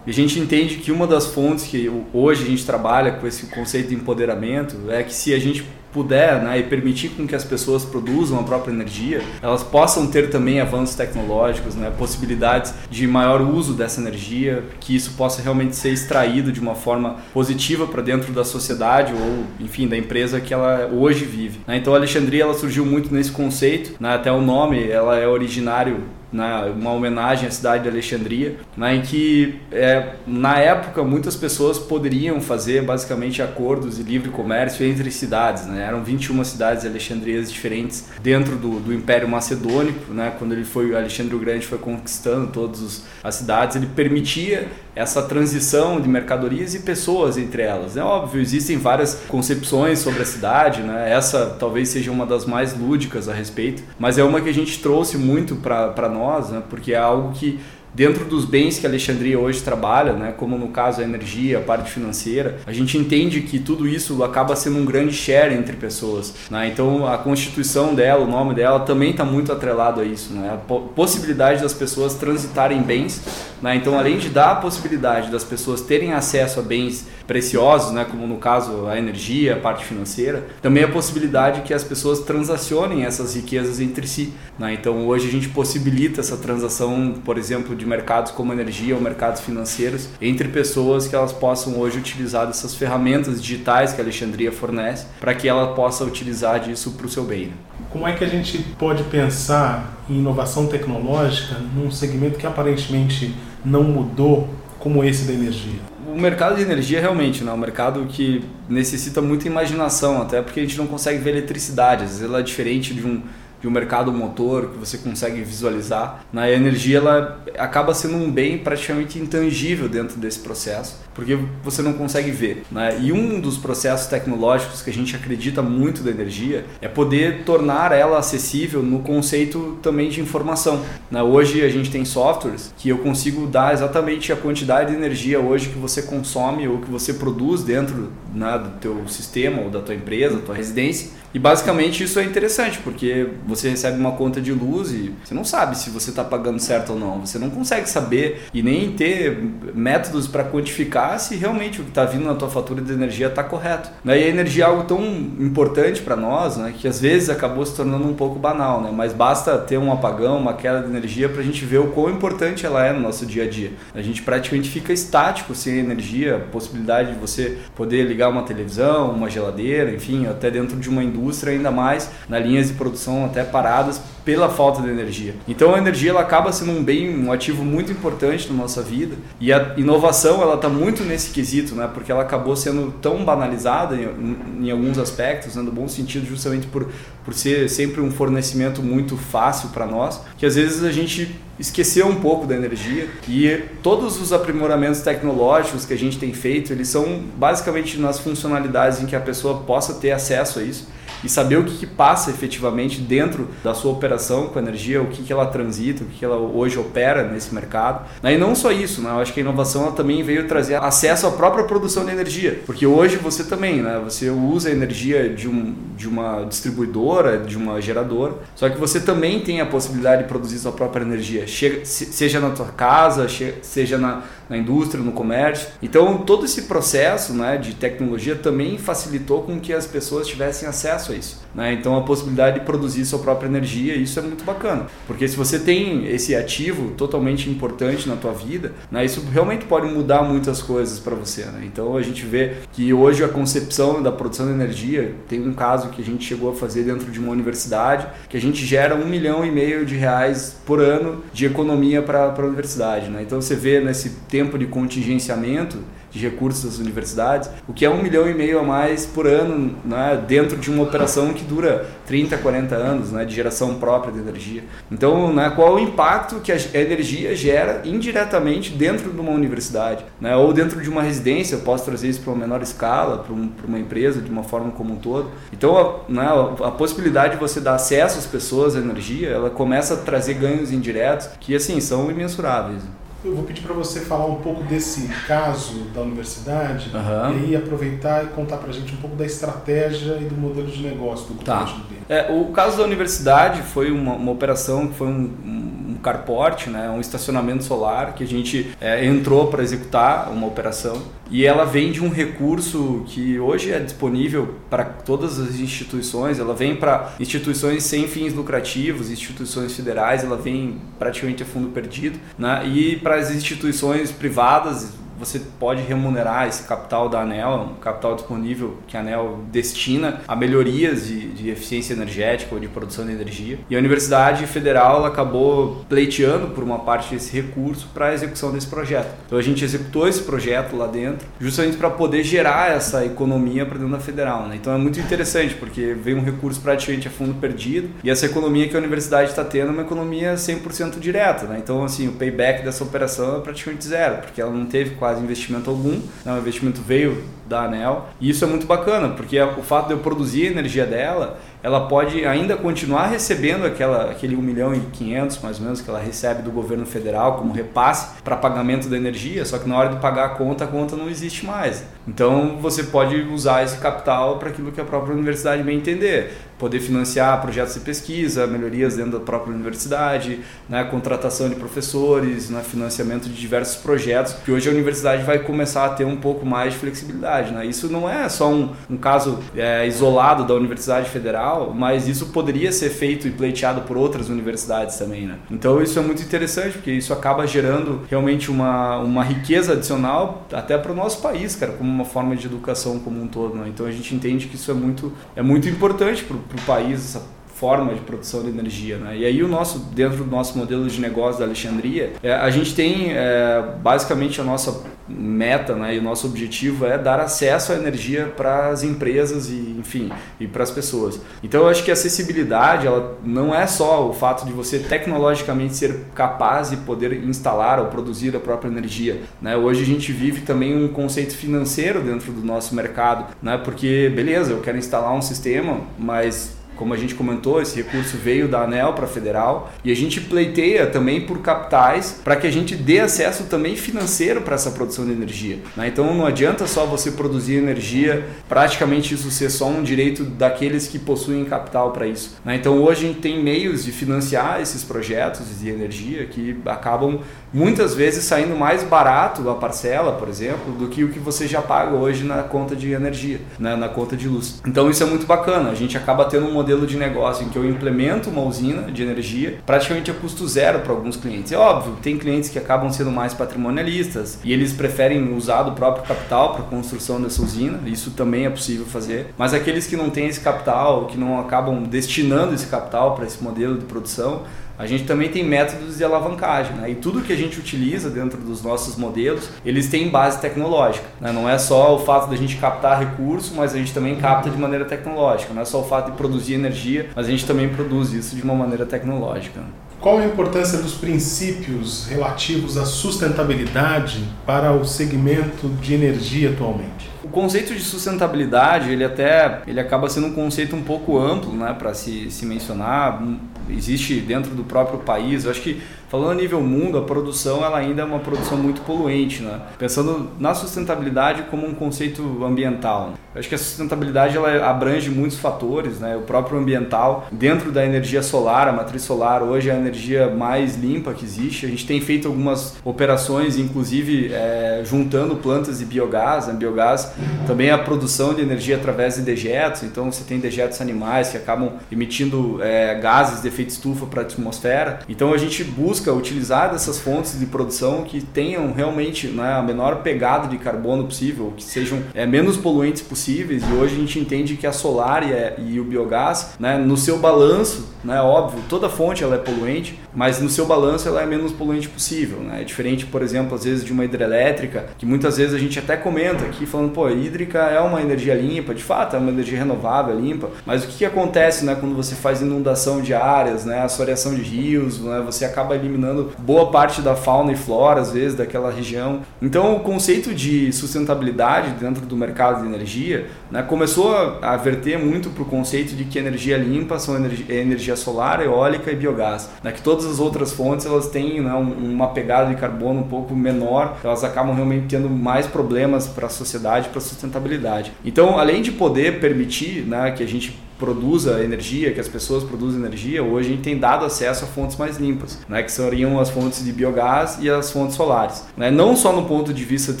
E 0.06 0.10
a 0.10 0.14
gente 0.14 0.38
entende 0.38 0.76
que 0.76 0.90
uma 0.90 1.06
das 1.06 1.26
fontes 1.26 1.66
que 1.66 1.90
hoje 2.12 2.44
a 2.44 2.46
gente 2.46 2.64
trabalha 2.64 3.12
com 3.12 3.26
esse 3.26 3.46
conceito 3.46 3.88
de 3.88 3.94
empoderamento 3.94 4.76
é 4.90 5.02
que 5.02 5.14
se 5.14 5.34
a 5.34 5.38
gente 5.38 5.64
puder 5.92 6.42
né, 6.42 6.58
e 6.58 6.62
permitir 6.62 7.10
com 7.10 7.26
que 7.26 7.34
as 7.34 7.44
pessoas 7.44 7.84
produzam 7.84 8.38
a 8.38 8.42
própria 8.42 8.72
energia, 8.72 9.22
elas 9.42 9.62
possam 9.62 10.06
ter 10.06 10.30
também 10.30 10.60
avanços 10.60 10.94
tecnológicos, 10.94 11.74
né, 11.74 11.92
possibilidades 11.98 12.72
de 12.90 13.06
maior 13.06 13.40
uso 13.40 13.74
dessa 13.74 14.00
energia, 14.00 14.64
que 14.78 14.94
isso 14.94 15.12
possa 15.16 15.42
realmente 15.42 15.76
ser 15.76 15.90
extraído 15.90 16.52
de 16.52 16.60
uma 16.60 16.74
forma 16.74 17.16
positiva 17.32 17.86
para 17.86 18.02
dentro 18.02 18.32
da 18.32 18.44
sociedade 18.44 19.12
ou, 19.12 19.44
enfim, 19.58 19.88
da 19.88 19.96
empresa 19.96 20.40
que 20.40 20.54
ela 20.54 20.88
hoje 20.92 21.24
vive. 21.24 21.60
Né? 21.66 21.76
Então 21.76 21.92
a 21.92 21.96
Alexandria 21.96 22.44
ela 22.44 22.54
surgiu 22.54 22.86
muito 22.86 23.12
nesse 23.12 23.32
conceito, 23.32 24.00
né, 24.00 24.14
até 24.14 24.30
o 24.30 24.40
nome 24.40 24.88
ela 24.88 25.18
é 25.18 25.26
originário 25.26 26.04
né, 26.32 26.72
uma 26.76 26.92
homenagem 26.92 27.48
à 27.48 27.50
cidade 27.50 27.84
de 27.84 27.88
Alexandria, 27.88 28.56
né, 28.76 28.96
em 28.96 29.02
que 29.02 29.60
é, 29.72 30.14
na 30.26 30.58
época 30.58 31.02
muitas 31.02 31.36
pessoas 31.36 31.78
poderiam 31.78 32.40
fazer 32.40 32.82
basicamente 32.82 33.42
acordos 33.42 33.96
de 33.96 34.02
livre 34.02 34.30
comércio 34.30 34.84
entre 34.86 35.10
cidades. 35.10 35.66
Né, 35.66 35.84
eram 35.86 36.02
21 36.02 36.42
cidades 36.44 36.84
alexandrias 36.84 37.50
diferentes 37.52 38.06
dentro 38.22 38.56
do, 38.56 38.80
do 38.80 38.92
Império 38.92 39.28
Macedônico. 39.28 40.12
Né, 40.12 40.32
quando 40.38 40.52
ele 40.52 40.64
foi, 40.64 40.94
Alexandre 40.94 41.34
o 41.34 41.38
Grande 41.38 41.66
foi 41.66 41.78
conquistando 41.78 42.48
todas 42.48 43.04
as 43.22 43.34
cidades, 43.34 43.76
ele 43.76 43.86
permitia 43.86 44.68
essa 44.94 45.22
transição 45.22 46.00
de 46.00 46.08
mercadorias 46.08 46.74
e 46.74 46.80
pessoas 46.80 47.38
entre 47.38 47.62
elas. 47.62 47.96
É 47.96 48.02
óbvio, 48.02 48.40
existem 48.40 48.76
várias 48.76 49.14
concepções 49.28 49.98
sobre 49.98 50.22
a 50.22 50.24
cidade, 50.24 50.82
né, 50.82 51.10
essa 51.10 51.56
talvez 51.58 51.88
seja 51.88 52.10
uma 52.10 52.26
das 52.26 52.44
mais 52.44 52.76
lúdicas 52.76 53.28
a 53.28 53.32
respeito, 53.32 53.82
mas 53.98 54.18
é 54.18 54.24
uma 54.24 54.40
que 54.40 54.48
a 54.48 54.54
gente 54.54 54.80
trouxe 54.80 55.16
muito 55.16 55.56
para 55.56 56.08
nós 56.08 56.50
né? 56.50 56.62
porque 56.68 56.92
é 56.92 56.98
algo 56.98 57.32
que 57.32 57.60
dentro 57.94 58.24
dos 58.24 58.44
bens 58.44 58.78
que 58.78 58.86
Alexandria 58.86 59.38
hoje 59.38 59.60
trabalha, 59.62 60.12
né, 60.12 60.32
como 60.36 60.56
no 60.56 60.68
caso 60.68 61.00
a 61.00 61.04
energia, 61.04 61.58
a 61.58 61.60
parte 61.60 61.90
financeira, 61.90 62.58
a 62.66 62.72
gente 62.72 62.96
entende 62.96 63.40
que 63.42 63.58
tudo 63.58 63.86
isso 63.86 64.22
acaba 64.22 64.54
sendo 64.56 64.78
um 64.78 64.84
grande 64.84 65.12
share 65.12 65.54
entre 65.54 65.76
pessoas. 65.76 66.34
Né? 66.50 66.68
Então 66.68 67.06
a 67.06 67.18
constituição 67.18 67.94
dela, 67.94 68.24
o 68.24 68.30
nome 68.30 68.54
dela 68.54 68.80
também 68.80 69.10
está 69.10 69.24
muito 69.24 69.52
atrelado 69.52 70.00
a 70.00 70.04
isso, 70.04 70.32
né? 70.32 70.54
a 70.54 70.56
possibilidade 70.56 71.62
das 71.62 71.74
pessoas 71.74 72.14
transitarem 72.14 72.82
bens. 72.82 73.22
Né? 73.60 73.76
Então 73.76 73.98
além 73.98 74.18
de 74.18 74.28
dar 74.28 74.52
a 74.52 74.54
possibilidade 74.56 75.30
das 75.30 75.44
pessoas 75.44 75.80
terem 75.80 76.12
acesso 76.12 76.60
a 76.60 76.62
bens 76.62 77.06
preciosos, 77.30 77.92
né, 77.92 78.04
como 78.04 78.26
no 78.26 78.38
caso 78.38 78.88
a 78.88 78.98
energia, 78.98 79.54
a 79.54 79.56
parte 79.56 79.84
financeira, 79.84 80.48
também 80.60 80.82
a 80.82 80.88
possibilidade 80.88 81.60
que 81.60 81.72
as 81.72 81.84
pessoas 81.84 82.18
transacionem 82.18 83.04
essas 83.04 83.36
riquezas 83.36 83.78
entre 83.78 84.04
si. 84.04 84.32
Né? 84.58 84.74
Então 84.74 85.06
hoje 85.06 85.28
a 85.28 85.30
gente 85.30 85.48
possibilita 85.48 86.20
essa 86.20 86.36
transação, 86.36 87.14
por 87.24 87.38
exemplo, 87.38 87.76
de 87.76 87.86
mercados 87.86 88.32
como 88.32 88.52
energia 88.52 88.96
ou 88.96 89.00
mercados 89.00 89.42
financeiros 89.42 90.08
entre 90.20 90.48
pessoas 90.48 91.06
que 91.06 91.14
elas 91.14 91.32
possam 91.32 91.78
hoje 91.78 91.98
utilizar 91.98 92.48
dessas 92.48 92.74
ferramentas 92.74 93.40
digitais 93.40 93.92
que 93.92 94.00
a 94.00 94.04
Alexandria 94.04 94.50
fornece 94.50 95.06
para 95.20 95.32
que 95.32 95.46
ela 95.46 95.72
possa 95.74 96.02
utilizar 96.02 96.58
disso 96.58 96.94
para 96.96 97.06
o 97.06 97.08
seu 97.08 97.22
bem. 97.22 97.46
Né? 97.46 97.52
Como 97.90 98.08
é 98.08 98.12
que 98.12 98.24
a 98.24 98.28
gente 98.28 98.58
pode 98.76 99.04
pensar 99.04 100.02
em 100.10 100.18
inovação 100.18 100.66
tecnológica 100.66 101.54
num 101.76 101.92
segmento 101.92 102.40
que 102.40 102.46
aparentemente 102.46 103.32
não 103.64 103.84
mudou 103.84 104.48
como 104.80 105.04
esse 105.04 105.26
da 105.26 105.32
energia? 105.32 105.78
O 106.14 106.20
mercado 106.20 106.56
de 106.56 106.62
energia 106.62 107.00
realmente 107.00 107.44
né, 107.44 107.50
é 107.50 107.54
um 107.54 107.58
mercado 107.58 108.04
que 108.06 108.44
necessita 108.68 109.22
muita 109.22 109.46
imaginação, 109.46 110.20
até 110.20 110.42
porque 110.42 110.60
a 110.60 110.62
gente 110.62 110.76
não 110.76 110.86
consegue 110.86 111.18
ver 111.18 111.30
eletricidade. 111.30 112.04
Às 112.04 112.10
vezes 112.10 112.24
ela 112.24 112.40
é 112.40 112.42
diferente 112.42 112.92
de 112.92 113.06
um, 113.06 113.22
de 113.60 113.68
um 113.68 113.70
mercado 113.70 114.12
motor 114.12 114.70
que 114.70 114.78
você 114.78 114.98
consegue 114.98 115.42
visualizar. 115.42 116.24
Na 116.32 116.50
energia 116.50 116.98
ela 116.98 117.44
acaba 117.58 117.94
sendo 117.94 118.16
um 118.16 118.30
bem 118.30 118.58
praticamente 118.58 119.18
intangível 119.18 119.88
dentro 119.88 120.18
desse 120.18 120.40
processo, 120.40 121.00
porque 121.14 121.38
você 121.62 121.82
não 121.82 121.92
consegue 121.92 122.30
ver. 122.30 122.64
Né? 122.70 122.98
E 123.00 123.12
um 123.12 123.40
dos 123.40 123.58
processos 123.58 124.06
tecnológicos 124.06 124.82
que 124.82 124.90
a 124.90 124.92
gente 124.92 125.14
acredita 125.14 125.62
muito 125.62 126.02
da 126.02 126.10
energia 126.10 126.64
é 126.80 126.88
poder 126.88 127.44
tornar 127.44 127.92
ela 127.92 128.18
acessível 128.18 128.82
no 128.82 129.00
conceito 129.00 129.78
também 129.82 130.08
de 130.08 130.20
informação. 130.20 130.82
Né? 131.10 131.22
Hoje 131.22 131.62
a 131.64 131.68
gente 131.68 131.90
tem 131.90 132.04
softwares 132.04 132.72
que 132.76 132.88
eu 132.88 132.98
consigo 132.98 133.46
dar 133.46 133.72
exatamente 133.72 134.32
a 134.32 134.36
quantidade 134.36 134.90
de 134.90 134.96
energia 134.96 135.40
hoje 135.40 135.68
que 135.68 135.78
você 135.78 136.02
consome 136.02 136.68
ou 136.68 136.78
que 136.78 136.90
você 136.90 137.14
produz 137.14 137.62
dentro 137.62 138.10
né, 138.34 138.58
do 138.58 138.78
teu 138.78 139.08
sistema 139.08 139.62
ou 139.62 139.70
da 139.70 139.80
tua 139.80 139.94
empresa, 139.94 140.36
da 140.36 140.42
tua 140.42 140.54
residência 140.54 141.20
e 141.32 141.38
basicamente 141.38 142.02
isso 142.02 142.18
é 142.18 142.24
interessante, 142.24 142.78
porque 142.78 143.28
você 143.46 143.70
recebe 143.70 143.98
uma 143.98 144.12
conta 144.12 144.40
de 144.40 144.52
luz 144.52 144.90
e 144.90 145.14
você 145.24 145.32
não 145.32 145.44
sabe 145.44 145.78
se 145.78 145.88
você 145.88 146.10
está 146.10 146.24
pagando 146.24 146.58
certo 146.58 146.92
ou 146.92 146.98
não. 146.98 147.20
Você 147.24 147.38
não 147.38 147.50
consegue 147.50 147.88
saber 147.88 148.46
e 148.52 148.62
nem 148.62 148.92
ter 148.92 149.38
métodos 149.72 150.26
para 150.26 150.42
quantificar 150.42 150.99
se 151.18 151.36
realmente 151.36 151.80
o 151.80 151.84
que 151.84 151.90
está 151.90 152.04
vindo 152.04 152.24
na 152.24 152.34
tua 152.34 152.48
fatura 152.48 152.80
de 152.80 152.92
energia 152.92 153.26
está 153.26 153.42
correto. 153.42 153.90
E 154.04 154.10
a 154.10 154.16
energia 154.16 154.64
é 154.64 154.66
algo 154.66 154.84
tão 154.84 155.00
importante 155.02 156.02
para 156.02 156.16
nós, 156.16 156.56
né, 156.56 156.74
que 156.76 156.88
às 156.88 157.00
vezes 157.00 157.30
acabou 157.30 157.64
se 157.64 157.74
tornando 157.74 158.06
um 158.06 158.14
pouco 158.14 158.38
banal, 158.38 158.80
né? 158.80 158.90
mas 158.92 159.12
basta 159.12 159.56
ter 159.58 159.78
um 159.78 159.92
apagão, 159.92 160.38
uma 160.38 160.54
queda 160.54 160.80
de 160.80 160.88
energia 160.88 161.28
para 161.28 161.40
a 161.40 161.44
gente 161.44 161.64
ver 161.64 161.78
o 161.78 161.88
quão 161.88 162.10
importante 162.10 162.66
ela 162.66 162.84
é 162.84 162.92
no 162.92 163.00
nosso 163.00 163.24
dia 163.24 163.44
a 163.44 163.48
dia. 163.48 163.72
A 163.94 164.02
gente 164.02 164.22
praticamente 164.22 164.68
fica 164.68 164.92
estático 164.92 165.54
sem 165.54 165.78
energia, 165.78 166.46
possibilidade 166.50 167.12
de 167.12 167.18
você 167.18 167.58
poder 167.74 168.04
ligar 168.04 168.28
uma 168.28 168.42
televisão, 168.42 169.10
uma 169.10 169.30
geladeira, 169.30 169.92
enfim, 169.92 170.26
até 170.26 170.50
dentro 170.50 170.76
de 170.76 170.88
uma 170.88 171.02
indústria 171.02 171.52
ainda 171.52 171.70
mais 171.70 172.10
nas 172.28 172.42
linhas 172.42 172.68
de 172.68 172.74
produção 172.74 173.24
até 173.24 173.44
paradas 173.44 174.00
pela 174.24 174.48
falta 174.48 174.82
de 174.82 174.88
energia. 174.88 175.34
Então 175.48 175.74
a 175.74 175.78
energia 175.78 176.10
ela 176.10 176.20
acaba 176.20 176.52
sendo 176.52 176.72
um 176.72 176.82
bem, 176.82 177.24
um 177.24 177.32
ativo 177.32 177.64
muito 177.64 177.90
importante 177.92 178.50
na 178.50 178.56
nossa 178.56 178.82
vida 178.82 179.16
e 179.40 179.52
a 179.52 179.74
inovação 179.76 180.42
ela 180.42 180.54
está 180.54 180.68
muito 180.68 180.89
nesse 181.04 181.30
quesito, 181.30 181.74
né? 181.74 181.88
Porque 181.92 182.10
ela 182.10 182.22
acabou 182.22 182.54
sendo 182.56 182.92
tão 183.00 183.24
banalizada 183.24 183.96
em, 183.96 184.66
em 184.66 184.70
alguns 184.70 184.98
aspectos, 184.98 185.56
né? 185.56 185.62
no 185.62 185.72
bom 185.72 185.88
sentido, 185.88 186.26
justamente 186.26 186.66
por 186.66 186.88
por 187.24 187.34
ser 187.34 187.68
sempre 187.68 188.00
um 188.00 188.10
fornecimento 188.10 188.82
muito 188.82 189.16
fácil 189.16 189.68
para 189.70 189.86
nós, 189.86 190.20
que 190.38 190.46
às 190.46 190.54
vezes 190.54 190.82
a 190.82 190.90
gente 190.90 191.36
esqueceu 191.58 192.06
um 192.06 192.16
pouco 192.16 192.46
da 192.46 192.56
energia 192.56 193.08
e 193.28 193.62
todos 193.82 194.20
os 194.20 194.32
aprimoramentos 194.32 195.02
tecnológicos 195.02 195.84
que 195.84 195.92
a 195.92 195.98
gente 195.98 196.18
tem 196.18 196.32
feito, 196.32 196.72
eles 196.72 196.88
são 196.88 197.22
basicamente 197.36 197.98
nas 197.98 198.18
funcionalidades 198.18 199.00
em 199.00 199.06
que 199.06 199.14
a 199.14 199.20
pessoa 199.20 199.58
possa 199.60 199.94
ter 199.94 200.10
acesso 200.10 200.58
a 200.58 200.62
isso 200.62 200.88
e 201.22 201.28
saber 201.28 201.58
o 201.58 201.64
que, 201.64 201.76
que, 201.78 201.86
passa 201.86 202.30
efetivamente 202.30 203.00
dentro 203.00 203.48
da 203.62 203.74
sua 203.74 203.92
operação 203.92 204.46
com 204.46 204.58
a 204.58 204.62
energia, 204.62 205.02
o 205.02 205.06
que, 205.06 205.22
que 205.22 205.32
ela 205.32 205.46
transita, 205.46 206.04
o 206.04 206.06
que, 206.06 206.18
que 206.18 206.24
ela 206.24 206.36
hoje 206.36 206.78
opera 206.78 207.24
nesse 207.24 207.54
mercado. 207.54 208.06
E 208.22 208.36
não 208.36 208.54
só 208.54 208.70
isso, 208.70 209.02
né? 209.02 209.10
eu 209.10 209.18
acho 209.18 209.32
que 209.32 209.40
a 209.40 209.42
inovação 209.42 209.82
ela 209.82 209.92
também 209.92 210.22
veio 210.22 210.46
trazer 210.46 210.76
acesso 210.76 211.26
à 211.26 211.30
própria 211.30 211.64
produção 211.64 212.04
de 212.04 212.12
energia, 212.12 212.60
porque 212.64 212.86
hoje 212.86 213.16
você 213.16 213.44
também, 213.44 213.82
né? 213.82 214.00
você 214.02 214.30
usa 214.30 214.68
a 214.68 214.72
energia 214.72 215.28
de, 215.28 215.48
um, 215.48 215.74
de 215.96 216.08
uma 216.08 216.44
distribuidora, 216.44 217.38
de 217.38 217.56
uma 217.56 217.80
geradora, 217.80 218.34
só 218.54 218.68
que 218.68 218.78
você 218.78 219.00
também 219.00 219.40
tem 219.40 219.60
a 219.60 219.66
possibilidade 219.66 220.22
de 220.22 220.28
produzir 220.28 220.58
sua 220.58 220.72
própria 220.72 221.02
energia, 221.02 221.44
seja 221.84 222.40
na 222.40 222.50
tua 222.50 222.66
casa, 222.66 223.26
seja 223.62 223.98
na, 223.98 224.22
na 224.48 224.56
indústria, 224.56 225.02
no 225.02 225.12
comércio. 225.12 225.68
Então 225.82 226.18
todo 226.18 226.44
esse 226.44 226.62
processo 226.62 227.32
né, 227.32 227.56
de 227.56 227.74
tecnologia 227.74 228.36
também 228.36 228.78
facilitou 228.78 229.42
com 229.42 229.60
que 229.60 229.72
as 229.72 229.86
pessoas 229.86 230.26
tivessem 230.26 230.68
acesso 230.68 231.09
acesso 231.10 231.12
a 231.12 231.16
isso. 231.16 231.40
Né? 231.54 231.72
Então 231.72 231.96
a 231.96 232.02
possibilidade 232.02 232.60
de 232.60 232.64
produzir 232.64 233.04
sua 233.04 233.18
própria 233.18 233.48
energia, 233.48 233.94
isso 233.94 234.18
é 234.18 234.22
muito 234.22 234.44
bacana. 234.44 234.86
Porque 235.06 235.26
se 235.26 235.36
você 235.36 235.58
tem 235.58 236.06
esse 236.06 236.34
ativo 236.34 236.92
totalmente 236.92 237.50
importante 237.50 238.08
na 238.08 238.16
tua 238.16 238.32
vida, 238.32 238.72
né, 238.90 239.04
isso 239.04 239.24
realmente 239.32 239.64
pode 239.64 239.86
mudar 239.92 240.22
muitas 240.22 240.62
coisas 240.62 240.98
para 240.98 241.14
você. 241.14 241.44
Né? 241.46 241.62
Então 241.64 241.96
a 241.96 242.02
gente 242.02 242.24
vê 242.24 242.54
que 242.72 242.92
hoje 242.92 243.24
a 243.24 243.28
concepção 243.28 244.02
da 244.02 244.12
produção 244.12 244.46
de 244.46 244.52
energia, 244.52 245.14
tem 245.28 245.40
um 245.40 245.52
caso 245.52 245.88
que 245.88 246.00
a 246.00 246.04
gente 246.04 246.24
chegou 246.24 246.50
a 246.50 246.54
fazer 246.54 246.84
dentro 246.84 247.10
de 247.10 247.18
uma 247.18 247.32
universidade, 247.32 248.06
que 248.28 248.36
a 248.36 248.40
gente 248.40 248.64
gera 248.64 248.94
um 248.94 249.06
milhão 249.06 249.44
e 249.44 249.50
meio 249.50 249.84
de 249.84 249.96
reais 249.96 250.56
por 250.64 250.80
ano 250.80 251.22
de 251.32 251.46
economia 251.46 252.02
para 252.02 252.26
a 252.26 252.42
universidade. 252.42 253.08
Né? 253.08 253.22
Então 253.22 253.40
você 253.40 253.54
vê 253.54 253.80
nesse 253.80 254.10
tempo 254.28 254.58
de 254.58 254.66
contingenciamento, 254.66 255.78
de 256.10 256.18
recursos 256.18 256.64
das 256.64 256.78
universidades, 256.78 257.50
o 257.68 257.72
que 257.72 257.84
é 257.84 257.90
um 257.90 258.02
milhão 258.02 258.28
e 258.28 258.34
meio 258.34 258.58
a 258.58 258.62
mais 258.62 259.06
por 259.06 259.26
ano 259.26 259.74
né, 259.84 260.22
dentro 260.26 260.56
de 260.56 260.70
uma 260.70 260.82
operação 260.82 261.32
que 261.32 261.44
dura 261.44 261.88
30, 262.06 262.38
40 262.38 262.74
anos 262.74 263.12
né, 263.12 263.24
de 263.24 263.34
geração 263.34 263.76
própria 263.76 264.12
de 264.12 264.18
energia. 264.18 264.64
Então, 264.90 265.32
né, 265.32 265.50
qual 265.54 265.74
o 265.74 265.78
impacto 265.78 266.40
que 266.40 266.52
a 266.52 266.56
energia 266.74 267.34
gera 267.34 267.82
indiretamente 267.84 268.72
dentro 268.72 269.12
de 269.12 269.20
uma 269.20 269.30
universidade? 269.30 270.04
Né, 270.20 270.36
ou 270.36 270.52
dentro 270.52 270.80
de 270.80 270.88
uma 270.88 271.02
residência, 271.02 271.54
eu 271.54 271.60
posso 271.60 271.84
trazer 271.84 272.08
isso 272.08 272.20
para 272.20 272.32
uma 272.32 272.40
menor 272.40 272.62
escala, 272.62 273.18
para 273.18 273.32
um, 273.32 273.50
uma 273.66 273.78
empresa, 273.78 274.20
de 274.20 274.30
uma 274.30 274.42
forma 274.42 274.70
como 274.72 274.94
um 274.94 274.96
todo. 274.96 275.30
Então, 275.52 275.76
a, 275.78 276.12
né, 276.12 276.28
a 276.64 276.70
possibilidade 276.70 277.34
de 277.34 277.40
você 277.40 277.60
dar 277.60 277.74
acesso 277.74 278.18
às 278.18 278.26
pessoas 278.26 278.74
à 278.76 278.80
energia, 278.80 279.28
ela 279.28 279.50
começa 279.50 279.94
a 279.94 279.96
trazer 279.96 280.34
ganhos 280.34 280.72
indiretos 280.72 281.28
que, 281.38 281.54
assim, 281.54 281.80
são 281.80 282.10
imensuráveis. 282.10 282.82
Eu 283.22 283.34
vou 283.34 283.44
pedir 283.44 283.60
para 283.60 283.74
você 283.74 284.00
falar 284.00 284.26
um 284.26 284.36
pouco 284.36 284.62
desse 284.64 285.06
caso 285.26 285.84
da 285.94 286.00
universidade 286.00 286.90
uhum. 286.94 287.42
e 287.42 287.44
aí 287.44 287.56
aproveitar 287.56 288.24
e 288.24 288.28
contar 288.28 288.56
para 288.56 288.70
a 288.70 288.72
gente 288.72 288.94
um 288.94 288.96
pouco 288.96 289.14
da 289.14 289.26
estratégia 289.26 290.16
e 290.20 290.24
do 290.24 290.34
modelo 290.34 290.68
de 290.68 290.82
negócio 290.82 291.34
do 291.34 291.44
tá. 291.44 291.76
É, 292.08 292.32
o 292.32 292.46
caso 292.46 292.78
da 292.78 292.82
universidade 292.82 293.62
foi 293.62 293.92
uma, 293.92 294.14
uma 294.14 294.32
operação 294.32 294.88
que 294.88 294.94
foi 294.94 295.08
um, 295.08 295.30
um 295.44 295.69
carport, 296.00 296.66
né, 296.66 296.90
um 296.90 297.00
estacionamento 297.00 297.64
solar 297.64 298.14
que 298.14 298.24
a 298.24 298.26
gente 298.26 298.70
é, 298.80 299.04
entrou 299.04 299.48
para 299.48 299.62
executar 299.62 300.30
uma 300.30 300.46
operação 300.46 301.02
e 301.30 301.46
ela 301.46 301.64
vem 301.64 301.92
de 301.92 302.02
um 302.02 302.08
recurso 302.08 303.04
que 303.06 303.38
hoje 303.38 303.70
é 303.72 303.78
disponível 303.78 304.56
para 304.68 304.84
todas 304.84 305.38
as 305.38 305.60
instituições, 305.60 306.40
ela 306.40 306.54
vem 306.54 306.74
para 306.74 307.12
instituições 307.20 307.84
sem 307.84 308.08
fins 308.08 308.34
lucrativos, 308.34 309.10
instituições 309.10 309.74
federais, 309.74 310.24
ela 310.24 310.36
vem 310.36 310.80
praticamente 310.98 311.42
a 311.44 311.46
fundo 311.46 311.68
perdido, 311.68 312.18
né? 312.36 312.66
e 312.66 312.96
para 312.96 313.14
as 313.14 313.30
instituições 313.30 314.10
privadas 314.10 314.92
você 315.20 315.38
pode 315.38 315.82
remunerar 315.82 316.48
esse 316.48 316.64
capital 316.64 317.08
da 317.08 317.20
ANEL, 317.20 317.72
um 317.72 317.74
capital 317.74 318.14
disponível 318.16 318.78
que 318.88 318.96
a 318.96 319.00
ANEL 319.00 319.40
destina 319.52 320.22
a 320.26 320.34
melhorias 320.34 321.06
de, 321.06 321.28
de 321.28 321.50
eficiência 321.50 321.92
energética 321.92 322.54
ou 322.54 322.60
de 322.60 322.66
produção 322.66 323.04
de 323.04 323.12
energia. 323.12 323.58
E 323.68 323.76
a 323.76 323.78
Universidade 323.78 324.46
Federal 324.46 325.04
acabou 325.04 325.84
pleiteando 325.88 326.48
por 326.48 326.64
uma 326.64 326.78
parte 326.78 327.14
desse 327.14 327.32
recurso 327.34 327.88
para 327.92 328.06
a 328.06 328.14
execução 328.14 328.50
desse 328.50 328.66
projeto. 328.66 329.14
Então 329.26 329.38
a 329.38 329.42
gente 329.42 329.62
executou 329.62 330.08
esse 330.08 330.22
projeto 330.22 330.74
lá 330.74 330.86
dentro, 330.86 331.28
justamente 331.38 331.76
para 331.76 331.90
poder 331.90 332.24
gerar 332.24 332.72
essa 332.72 333.04
economia 333.04 333.66
para 333.66 333.76
dentro 333.76 333.92
da 333.92 334.00
federal. 334.00 334.46
Né? 334.46 334.56
Então 334.56 334.72
é 334.72 334.78
muito 334.78 334.98
interessante, 334.98 335.54
porque 335.54 335.94
veio 335.94 336.16
um 336.16 336.24
recurso 336.24 336.60
praticamente 336.60 337.08
a 337.08 337.10
fundo 337.10 337.34
perdido 337.34 337.90
e 338.02 338.10
essa 338.10 338.24
economia 338.24 338.68
que 338.68 338.74
a 338.76 338.78
universidade 338.78 339.30
está 339.30 339.44
tendo 339.44 339.68
é 339.68 339.72
uma 339.72 339.82
economia 339.82 340.34
100% 340.34 340.98
direta. 340.98 341.46
Né? 341.46 341.60
Então, 341.62 341.84
assim, 341.84 342.08
o 342.08 342.12
payback 342.12 342.64
dessa 342.64 342.82
operação 342.82 343.38
é 343.38 343.40
praticamente 343.40 343.84
zero, 343.84 344.18
porque 344.22 344.40
ela 344.40 344.52
não 344.52 344.66
teve 344.66 344.94
quase 344.94 345.09
quase 345.10 345.22
investimento 345.22 345.68
algum, 345.68 346.00
né? 346.24 346.32
o 346.32 346.38
investimento 346.38 346.80
veio 346.80 347.24
da 347.50 347.64
ANEL, 347.64 348.08
e 348.20 348.30
isso 348.30 348.44
é 348.44 348.48
muito 348.48 348.64
bacana, 348.64 349.08
porque 349.08 349.38
o 349.42 349.62
fato 349.62 349.88
de 349.88 349.94
eu 349.94 349.98
produzir 349.98 350.46
a 350.46 350.50
energia 350.52 350.86
dela, 350.86 351.38
ela 351.62 351.88
pode 351.88 352.24
ainda 352.24 352.56
continuar 352.56 353.08
recebendo 353.08 353.66
aquela, 353.66 354.10
aquele 354.10 354.36
1 354.36 354.40
milhão 354.40 354.74
e 354.74 354.80
500 354.80 355.38
mais 355.40 355.58
ou 355.58 355.64
menos 355.64 355.80
que 355.80 355.90
ela 355.90 355.98
recebe 355.98 356.42
do 356.42 356.50
governo 356.50 356.86
federal 356.86 357.36
como 357.36 357.52
repasse 357.52 358.22
para 358.22 358.36
pagamento 358.36 358.88
da 358.88 358.96
energia, 358.96 359.44
só 359.44 359.58
que 359.58 359.68
na 359.68 359.76
hora 359.76 359.88
de 359.90 359.96
pagar 359.96 360.26
a 360.26 360.28
conta, 360.30 360.64
a 360.64 360.68
conta 360.68 360.96
não 360.96 361.10
existe 361.10 361.44
mais. 361.44 361.84
Então 362.06 362.56
você 362.60 362.84
pode 362.84 363.20
usar 363.22 363.64
esse 363.64 363.76
capital 363.78 364.38
para 364.38 364.48
aquilo 364.48 364.72
que 364.72 364.80
a 364.80 364.84
própria 364.84 365.12
universidade 365.12 365.62
bem 365.62 365.76
entender 365.76 366.32
poder 366.60 366.78
financiar 366.78 367.40
projetos 367.40 367.72
de 367.72 367.80
pesquisa, 367.80 368.46
melhorias 368.46 368.94
dentro 368.94 369.12
da 369.12 369.20
própria 369.20 369.52
universidade, 369.52 370.40
né, 370.68 370.84
contratação 370.84 371.48
de 371.48 371.54
professores, 371.54 372.50
né, 372.50 372.62
financiamento 372.62 373.30
de 373.30 373.34
diversos 373.34 373.76
projetos, 373.76 374.34
que 374.44 374.52
hoje 374.52 374.68
a 374.68 374.72
universidade 374.72 375.24
vai 375.24 375.38
começar 375.38 375.86
a 375.86 375.88
ter 375.88 376.04
um 376.04 376.16
pouco 376.16 376.44
mais 376.44 376.74
de 376.74 376.78
flexibilidade. 376.78 377.39
Né? 377.48 377.66
Isso 377.66 377.88
não 377.88 378.08
é 378.08 378.28
só 378.28 378.50
um, 378.50 378.70
um 378.88 378.96
caso 378.96 379.38
é, 379.56 379.86
isolado 379.86 380.44
da 380.44 380.54
Universidade 380.54 381.08
Federal, 381.08 381.72
mas 381.74 382.06
isso 382.06 382.26
poderia 382.26 382.70
ser 382.72 382.90
feito 382.90 383.26
e 383.26 383.30
pleiteado 383.30 383.82
por 383.82 383.96
outras 383.96 384.28
universidades 384.28 384.96
também. 384.96 385.26
Né? 385.26 385.38
Então 385.50 385.82
isso 385.82 385.98
é 385.98 386.02
muito 386.02 386.22
interessante, 386.22 386.72
porque 386.74 386.90
isso 386.90 387.12
acaba 387.12 387.46
gerando 387.46 388.02
realmente 388.08 388.50
uma, 388.50 388.98
uma 388.98 389.24
riqueza 389.24 389.72
adicional 389.72 390.46
até 390.52 390.76
para 390.76 390.92
o 390.92 390.94
nosso 390.94 391.22
país, 391.22 391.56
cara, 391.56 391.72
como 391.72 391.90
uma 391.90 392.04
forma 392.04 392.36
de 392.36 392.46
educação 392.46 392.98
como 392.98 393.22
um 393.22 393.26
todo. 393.26 393.54
Né? 393.54 393.66
Então 393.68 393.86
a 393.86 393.90
gente 393.90 394.14
entende 394.14 394.46
que 394.46 394.56
isso 394.56 394.70
é 394.70 394.74
muito, 394.74 395.12
é 395.34 395.42
muito 395.42 395.68
importante 395.68 396.24
para 396.24 396.36
o 396.36 396.66
país 396.66 397.00
essa 397.00 397.40
forma 397.60 397.92
de 397.94 398.00
produção 398.00 398.42
de 398.42 398.48
energia. 398.48 398.96
Né? 398.96 399.18
E 399.18 399.24
aí 399.26 399.42
o 399.42 399.48
nosso, 399.48 399.80
dentro 399.94 400.24
do 400.24 400.30
nosso 400.30 400.56
modelo 400.56 400.88
de 400.88 400.98
negócio 400.98 401.38
da 401.38 401.44
Alexandria, 401.44 402.14
é, 402.22 402.32
a 402.32 402.48
gente 402.48 402.74
tem 402.74 403.12
é, 403.12 403.62
basicamente 403.82 404.40
a 404.40 404.44
nossa 404.44 404.82
meta 405.10 405.74
né, 405.74 405.94
e 405.94 405.98
o 405.98 406.02
nosso 406.02 406.26
objetivo 406.26 406.86
é 406.86 406.96
dar 406.96 407.18
acesso 407.18 407.72
à 407.72 407.76
energia 407.76 408.32
para 408.36 408.68
as 408.68 408.82
empresas 408.82 409.48
e 409.48 409.76
enfim 409.78 410.10
e 410.38 410.46
para 410.46 410.62
as 410.62 410.70
pessoas. 410.70 411.20
Então 411.42 411.62
eu 411.62 411.68
acho 411.68 411.84
que 411.84 411.90
a 411.90 411.94
acessibilidade 411.94 412.86
ela 412.86 413.18
não 413.24 413.54
é 413.54 413.66
só 413.66 414.08
o 414.08 414.12
fato 414.12 414.46
de 414.46 414.52
você 414.52 414.78
tecnologicamente 414.78 415.76
ser 415.76 416.00
capaz 416.14 416.70
de 416.70 416.76
poder 416.78 417.24
instalar 417.24 417.80
ou 417.80 417.86
produzir 417.86 418.34
a 418.36 418.40
própria 418.40 418.68
energia. 418.68 419.20
Né? 419.40 419.56
Hoje 419.56 419.82
a 419.82 419.86
gente 419.86 420.12
vive 420.12 420.42
também 420.42 420.76
um 420.76 420.88
conceito 420.88 421.34
financeiro 421.34 422.00
dentro 422.00 422.32
do 422.32 422.42
nosso 422.42 422.74
mercado, 422.74 423.34
né? 423.42 423.58
porque 423.58 424.10
beleza, 424.14 424.52
eu 424.52 424.60
quero 424.60 424.78
instalar 424.78 425.12
um 425.12 425.22
sistema, 425.22 425.80
mas 425.98 426.59
como 426.80 426.94
a 426.94 426.96
gente 426.96 427.14
comentou, 427.14 427.60
esse 427.60 427.76
recurso 427.76 428.16
veio 428.16 428.48
da 428.48 428.62
ANEL 428.62 428.94
para 428.94 429.04
a 429.04 429.06
federal 429.06 429.70
e 429.84 429.92
a 429.92 429.94
gente 429.94 430.18
pleiteia 430.18 430.86
também 430.86 431.20
por 431.20 431.40
capitais 431.40 432.18
para 432.24 432.36
que 432.36 432.46
a 432.46 432.50
gente 432.50 432.74
dê 432.74 433.00
acesso 433.00 433.44
também 433.44 433.76
financeiro 433.76 434.40
para 434.40 434.54
essa 434.54 434.70
produção 434.70 435.04
de 435.04 435.12
energia. 435.12 435.58
Né? 435.76 435.88
Então 435.88 436.14
não 436.14 436.24
adianta 436.24 436.66
só 436.66 436.86
você 436.86 437.10
produzir 437.10 437.56
energia, 437.56 438.26
praticamente 438.48 439.12
isso 439.12 439.30
ser 439.30 439.50
só 439.50 439.68
um 439.68 439.82
direito 439.82 440.24
daqueles 440.24 440.86
que 440.86 440.98
possuem 440.98 441.44
capital 441.44 441.90
para 441.90 442.06
isso. 442.06 442.38
Né? 442.42 442.56
Então 442.56 442.82
hoje 442.82 443.04
a 443.04 443.08
gente 443.08 443.20
tem 443.20 443.44
meios 443.44 443.84
de 443.84 443.92
financiar 443.92 444.62
esses 444.62 444.82
projetos 444.82 445.60
de 445.60 445.68
energia 445.68 446.24
que 446.24 446.56
acabam 446.64 447.20
muitas 447.52 447.94
vezes 447.94 448.24
saindo 448.24 448.56
mais 448.56 448.82
barato 448.82 449.50
a 449.50 449.54
parcela, 449.54 450.12
por 450.12 450.30
exemplo, 450.30 450.72
do 450.72 450.88
que 450.88 451.04
o 451.04 451.10
que 451.10 451.18
você 451.18 451.46
já 451.46 451.60
paga 451.60 451.94
hoje 451.94 452.24
na 452.24 452.42
conta 452.42 452.74
de 452.74 452.92
energia, 452.92 453.38
né? 453.58 453.76
na 453.76 453.88
conta 453.88 454.16
de 454.16 454.28
luz. 454.28 454.62
Então 454.66 454.88
isso 454.88 455.02
é 455.02 455.06
muito 455.06 455.26
bacana, 455.26 455.68
a 455.70 455.74
gente 455.74 455.96
acaba 455.98 456.24
tendo 456.24 456.46
um 456.46 456.52
modelo 456.52 456.69
modelo 456.70 456.86
de 456.86 456.96
negócio 456.96 457.44
em 457.44 457.48
que 457.48 457.56
eu 457.56 457.68
implemento 457.68 458.30
uma 458.30 458.42
usina 458.42 458.92
de 458.92 459.02
energia 459.02 459.58
praticamente 459.66 460.08
a 460.08 460.14
custo 460.14 460.46
zero 460.46 460.80
para 460.80 460.92
alguns 460.92 461.16
clientes. 461.16 461.50
É 461.50 461.56
óbvio, 461.56 461.96
tem 462.00 462.16
clientes 462.16 462.48
que 462.48 462.58
acabam 462.58 462.92
sendo 462.92 463.10
mais 463.10 463.34
patrimonialistas 463.34 464.38
e 464.44 464.52
eles 464.52 464.72
preferem 464.72 465.34
usar 465.34 465.64
do 465.64 465.72
próprio 465.72 466.04
capital 466.04 466.54
para 466.54 466.62
a 466.62 466.66
construção 466.68 467.20
dessa 467.20 467.42
usina, 467.42 467.80
isso 467.86 468.12
também 468.12 468.46
é 468.46 468.50
possível 468.50 468.86
fazer. 468.86 469.34
Mas 469.36 469.52
aqueles 469.52 469.88
que 469.88 469.96
não 469.96 470.10
têm 470.10 470.28
esse 470.28 470.38
capital, 470.40 471.06
que 471.06 471.18
não 471.18 471.40
acabam 471.40 471.82
destinando 471.82 472.54
esse 472.54 472.66
capital 472.66 473.16
para 473.16 473.26
esse 473.26 473.42
modelo 473.42 473.76
de 473.76 473.84
produção, 473.84 474.44
a 474.80 474.86
gente 474.86 475.04
também 475.04 475.28
tem 475.28 475.44
métodos 475.44 475.98
de 475.98 476.04
alavancagem, 476.04 476.74
né? 476.74 476.90
E 476.90 476.94
tudo 476.94 477.20
que 477.20 477.30
a 477.30 477.36
gente 477.36 477.60
utiliza 477.60 478.08
dentro 478.08 478.40
dos 478.40 478.62
nossos 478.62 478.96
modelos, 478.96 479.50
eles 479.62 479.90
têm 479.90 480.08
base 480.08 480.40
tecnológica. 480.40 481.04
Né? 481.20 481.30
Não 481.32 481.46
é 481.46 481.58
só 481.58 481.94
o 481.94 481.98
fato 481.98 482.30
da 482.30 482.36
gente 482.36 482.56
captar 482.56 482.98
recurso, 482.98 483.52
mas 483.54 483.74
a 483.74 483.76
gente 483.76 483.92
também 483.92 484.16
capta 484.16 484.48
de 484.48 484.56
maneira 484.56 484.86
tecnológica. 484.86 485.52
Não 485.52 485.60
é 485.60 485.66
só 485.66 485.82
o 485.82 485.84
fato 485.84 486.12
de 486.12 486.16
produzir 486.16 486.54
energia, 486.54 487.10
mas 487.14 487.26
a 487.26 487.30
gente 487.30 487.44
também 487.44 487.68
produz 487.68 488.14
isso 488.14 488.34
de 488.34 488.40
uma 488.40 488.54
maneira 488.54 488.86
tecnológica. 488.86 489.60
Qual 490.00 490.16
a 490.16 490.24
importância 490.24 490.78
dos 490.78 490.94
princípios 490.94 492.06
relativos 492.08 492.78
à 492.78 492.86
sustentabilidade 492.86 494.24
para 494.46 494.72
o 494.72 494.82
segmento 494.82 495.68
de 495.68 495.92
energia 495.92 496.48
atualmente? 496.48 497.09
O 497.22 497.28
conceito 497.28 497.74
de 497.74 497.80
sustentabilidade, 497.80 498.90
ele 498.90 499.04
até 499.04 499.62
ele 499.66 499.78
acaba 499.78 500.08
sendo 500.08 500.28
um 500.28 500.32
conceito 500.32 500.74
um 500.74 500.82
pouco 500.82 501.18
amplo, 501.18 501.52
né, 501.52 501.74
para 501.78 501.92
se, 501.92 502.30
se 502.30 502.46
mencionar. 502.46 503.22
Existe 503.68 504.20
dentro 504.20 504.54
do 504.54 504.64
próprio 504.64 505.00
país. 505.00 505.44
Eu 505.44 505.50
acho 505.50 505.60
que 505.60 505.80
Falando 506.10 506.32
a 506.32 506.34
nível 506.34 506.60
mundo, 506.60 506.98
a 506.98 507.02
produção 507.02 507.64
ela 507.64 507.78
ainda 507.78 508.02
é 508.02 508.04
uma 508.04 508.18
produção 508.18 508.58
muito 508.58 508.80
poluente, 508.80 509.44
né? 509.44 509.60
Pensando 509.78 510.28
na 510.40 510.52
sustentabilidade 510.54 511.44
como 511.44 511.64
um 511.64 511.72
conceito 511.72 512.44
ambiental. 512.44 513.14
Acho 513.34 513.48
que 513.48 513.54
a 513.54 513.58
sustentabilidade 513.58 514.36
ela 514.36 514.68
abrange 514.68 515.08
muitos 515.08 515.38
fatores, 515.38 516.00
né? 516.00 516.16
O 516.16 516.22
próprio 516.22 516.58
ambiental, 516.58 517.28
dentro 517.30 517.70
da 517.70 517.84
energia 517.84 518.22
solar, 518.22 518.66
a 518.66 518.72
matriz 518.72 519.02
solar 519.02 519.42
hoje 519.42 519.70
é 519.70 519.72
a 519.72 519.76
energia 519.76 520.28
mais 520.28 520.76
limpa 520.76 521.12
que 521.12 521.24
existe. 521.24 521.64
A 521.64 521.68
gente 521.68 521.86
tem 521.86 522.00
feito 522.00 522.26
algumas 522.26 522.76
operações, 522.84 523.56
inclusive 523.56 524.32
é, 524.32 524.82
juntando 524.84 525.36
plantas 525.36 525.78
de 525.78 525.84
biogás. 525.84 526.48
A 526.48 526.52
biogás 526.52 527.12
também 527.46 527.68
é 527.68 527.72
a 527.72 527.78
produção 527.78 528.34
de 528.34 528.42
energia 528.42 528.76
através 528.76 529.14
de 529.14 529.22
dejetos. 529.22 529.84
Então 529.84 530.10
você 530.10 530.24
tem 530.24 530.40
dejetos 530.40 530.80
animais 530.80 531.30
que 531.30 531.36
acabam 531.36 531.74
emitindo 531.90 532.60
é, 532.60 532.96
gases 532.96 533.42
de 533.42 533.48
efeito 533.48 533.70
estufa 533.70 534.06
para 534.06 534.22
a 534.22 534.24
atmosfera. 534.24 535.00
Então 535.08 535.32
a 535.32 535.38
gente 535.38 535.62
busca 535.62 536.12
utilizar 536.12 536.72
dessas 536.72 536.98
fontes 536.98 537.38
de 537.38 537.46
produção 537.46 538.02
que 538.02 538.20
tenham 538.20 538.72
realmente 538.72 539.28
né, 539.28 539.52
a 539.52 539.62
menor 539.62 540.02
pegada 540.02 540.48
de 540.48 540.58
carbono 540.58 541.04
possível, 541.04 541.52
que 541.56 541.62
sejam 541.62 542.02
é, 542.12 542.26
menos 542.26 542.56
poluentes 542.56 543.02
possíveis. 543.20 543.62
E 543.62 543.72
hoje 543.74 543.94
a 543.94 543.98
gente 543.98 544.18
entende 544.18 544.56
que 544.56 544.66
a 544.66 544.72
solar 544.72 545.22
e, 545.22 545.72
e 545.74 545.80
o 545.80 545.84
biogás, 545.84 546.52
né, 546.58 546.78
no 546.78 546.96
seu 546.96 547.18
balanço, 547.18 547.88
né, 548.02 548.20
óbvio, 548.20 548.62
toda 548.68 548.88
fonte 548.88 549.22
ela 549.22 549.34
é 549.34 549.38
poluente, 549.38 549.98
mas 550.14 550.40
no 550.40 550.48
seu 550.48 550.66
balanço 550.66 551.08
ela 551.08 551.22
é 551.22 551.26
menos 551.26 551.52
poluente 551.52 551.88
possível. 551.88 552.38
Né? 552.38 552.62
É 552.62 552.64
diferente, 552.64 553.06
por 553.06 553.22
exemplo, 553.22 553.54
às 553.54 553.64
vezes 553.64 553.84
de 553.84 553.92
uma 553.92 554.04
hidrelétrica, 554.04 554.86
que 554.98 555.06
muitas 555.06 555.36
vezes 555.36 555.54
a 555.54 555.58
gente 555.58 555.78
até 555.78 555.96
comenta 555.96 556.44
aqui, 556.44 556.66
falando, 556.66 556.92
pô, 556.92 557.08
hídrica 557.08 557.58
é 557.58 557.80
uma 557.80 558.00
energia 558.00 558.34
limpa, 558.34 558.74
de 558.74 558.82
fato 558.82 559.16
é 559.16 559.18
uma 559.18 559.30
energia 559.30 559.58
renovável, 559.58 560.18
limpa, 560.18 560.50
mas 560.64 560.84
o 560.84 560.88
que, 560.88 560.98
que 560.98 561.04
acontece 561.04 561.64
né, 561.64 561.76
quando 561.78 561.94
você 561.94 562.14
faz 562.14 562.40
inundação 562.40 563.00
de 563.00 563.14
áreas, 563.14 563.64
né, 563.64 563.80
assoreação 563.82 564.34
de 564.34 564.42
rios, 564.42 565.00
né, 565.00 565.22
você 565.24 565.44
acaba 565.44 565.74
eliminando 565.74 566.32
boa 566.38 566.70
parte 566.70 567.00
da 567.02 567.14
fauna 567.14 567.52
e 567.52 567.56
flora, 567.56 568.00
às 568.00 568.12
vezes, 568.12 568.36
daquela 568.36 568.70
região. 568.70 569.20
Então, 569.40 569.76
o 569.76 569.80
conceito 569.80 570.34
de 570.34 570.72
sustentabilidade 570.72 571.70
dentro 571.72 572.06
do 572.06 572.16
mercado 572.16 572.62
de 572.62 572.68
energia 572.68 573.26
né, 573.50 573.62
começou 573.62 574.38
a 574.40 574.56
verter 574.56 574.98
muito 574.98 575.30
para 575.30 575.42
o 575.42 575.46
conceito 575.46 575.94
de 575.94 576.04
que 576.04 576.18
energia 576.18 576.56
limpa 576.56 576.98
são 576.98 577.16
energia, 577.16 577.46
é 577.48 577.60
energia 577.60 577.96
solar, 577.96 578.40
eólica 578.42 578.90
e 578.90 578.96
biogás. 578.96 579.50
Né, 579.62 579.72
que 579.72 579.82
todas 580.00 580.06
as 580.06 580.18
outras 580.18 580.52
fontes 580.52 580.86
elas 580.86 581.08
têm 581.08 581.40
né, 581.40 581.52
uma 581.54 582.08
pegada 582.08 582.52
de 582.52 582.58
carbono 582.58 583.00
um 583.00 583.08
pouco 583.08 583.34
menor, 583.34 583.98
elas 584.02 584.24
acabam 584.24 584.54
realmente 584.54 584.86
tendo 584.88 585.10
mais 585.10 585.46
problemas 585.46 586.06
para 586.06 586.26
a 586.26 586.30
sociedade, 586.30 586.88
para 586.88 586.98
a 586.98 587.02
sustentabilidade. 587.02 587.92
Então, 588.04 588.38
além 588.38 588.62
de 588.62 588.72
poder 588.72 589.20
permitir 589.20 589.82
né, 589.86 590.10
que 590.12 590.22
a 590.22 590.26
gente 590.26 590.58
produza 590.80 591.44
energia, 591.44 591.92
que 591.92 592.00
as 592.00 592.08
pessoas 592.08 592.42
produzam 592.42 592.80
energia, 592.80 593.22
hoje 593.22 593.48
a 593.48 593.52
gente 593.52 593.62
tem 593.62 593.78
dado 593.78 594.04
acesso 594.04 594.44
a 594.44 594.48
fontes 594.48 594.78
mais 594.78 594.96
limpas, 594.96 595.38
né, 595.48 595.62
que 595.62 595.70
seriam 595.70 596.18
as 596.18 596.30
fontes 596.30 596.64
de 596.64 596.72
biogás 596.72 597.38
e 597.40 597.50
as 597.50 597.70
fontes 597.70 597.94
solares. 597.94 598.46
Né, 598.56 598.70
não 598.70 598.96
só 598.96 599.12
no 599.12 599.26
ponto 599.26 599.52
de 599.52 599.64
vista 599.64 599.92
de 599.92 600.00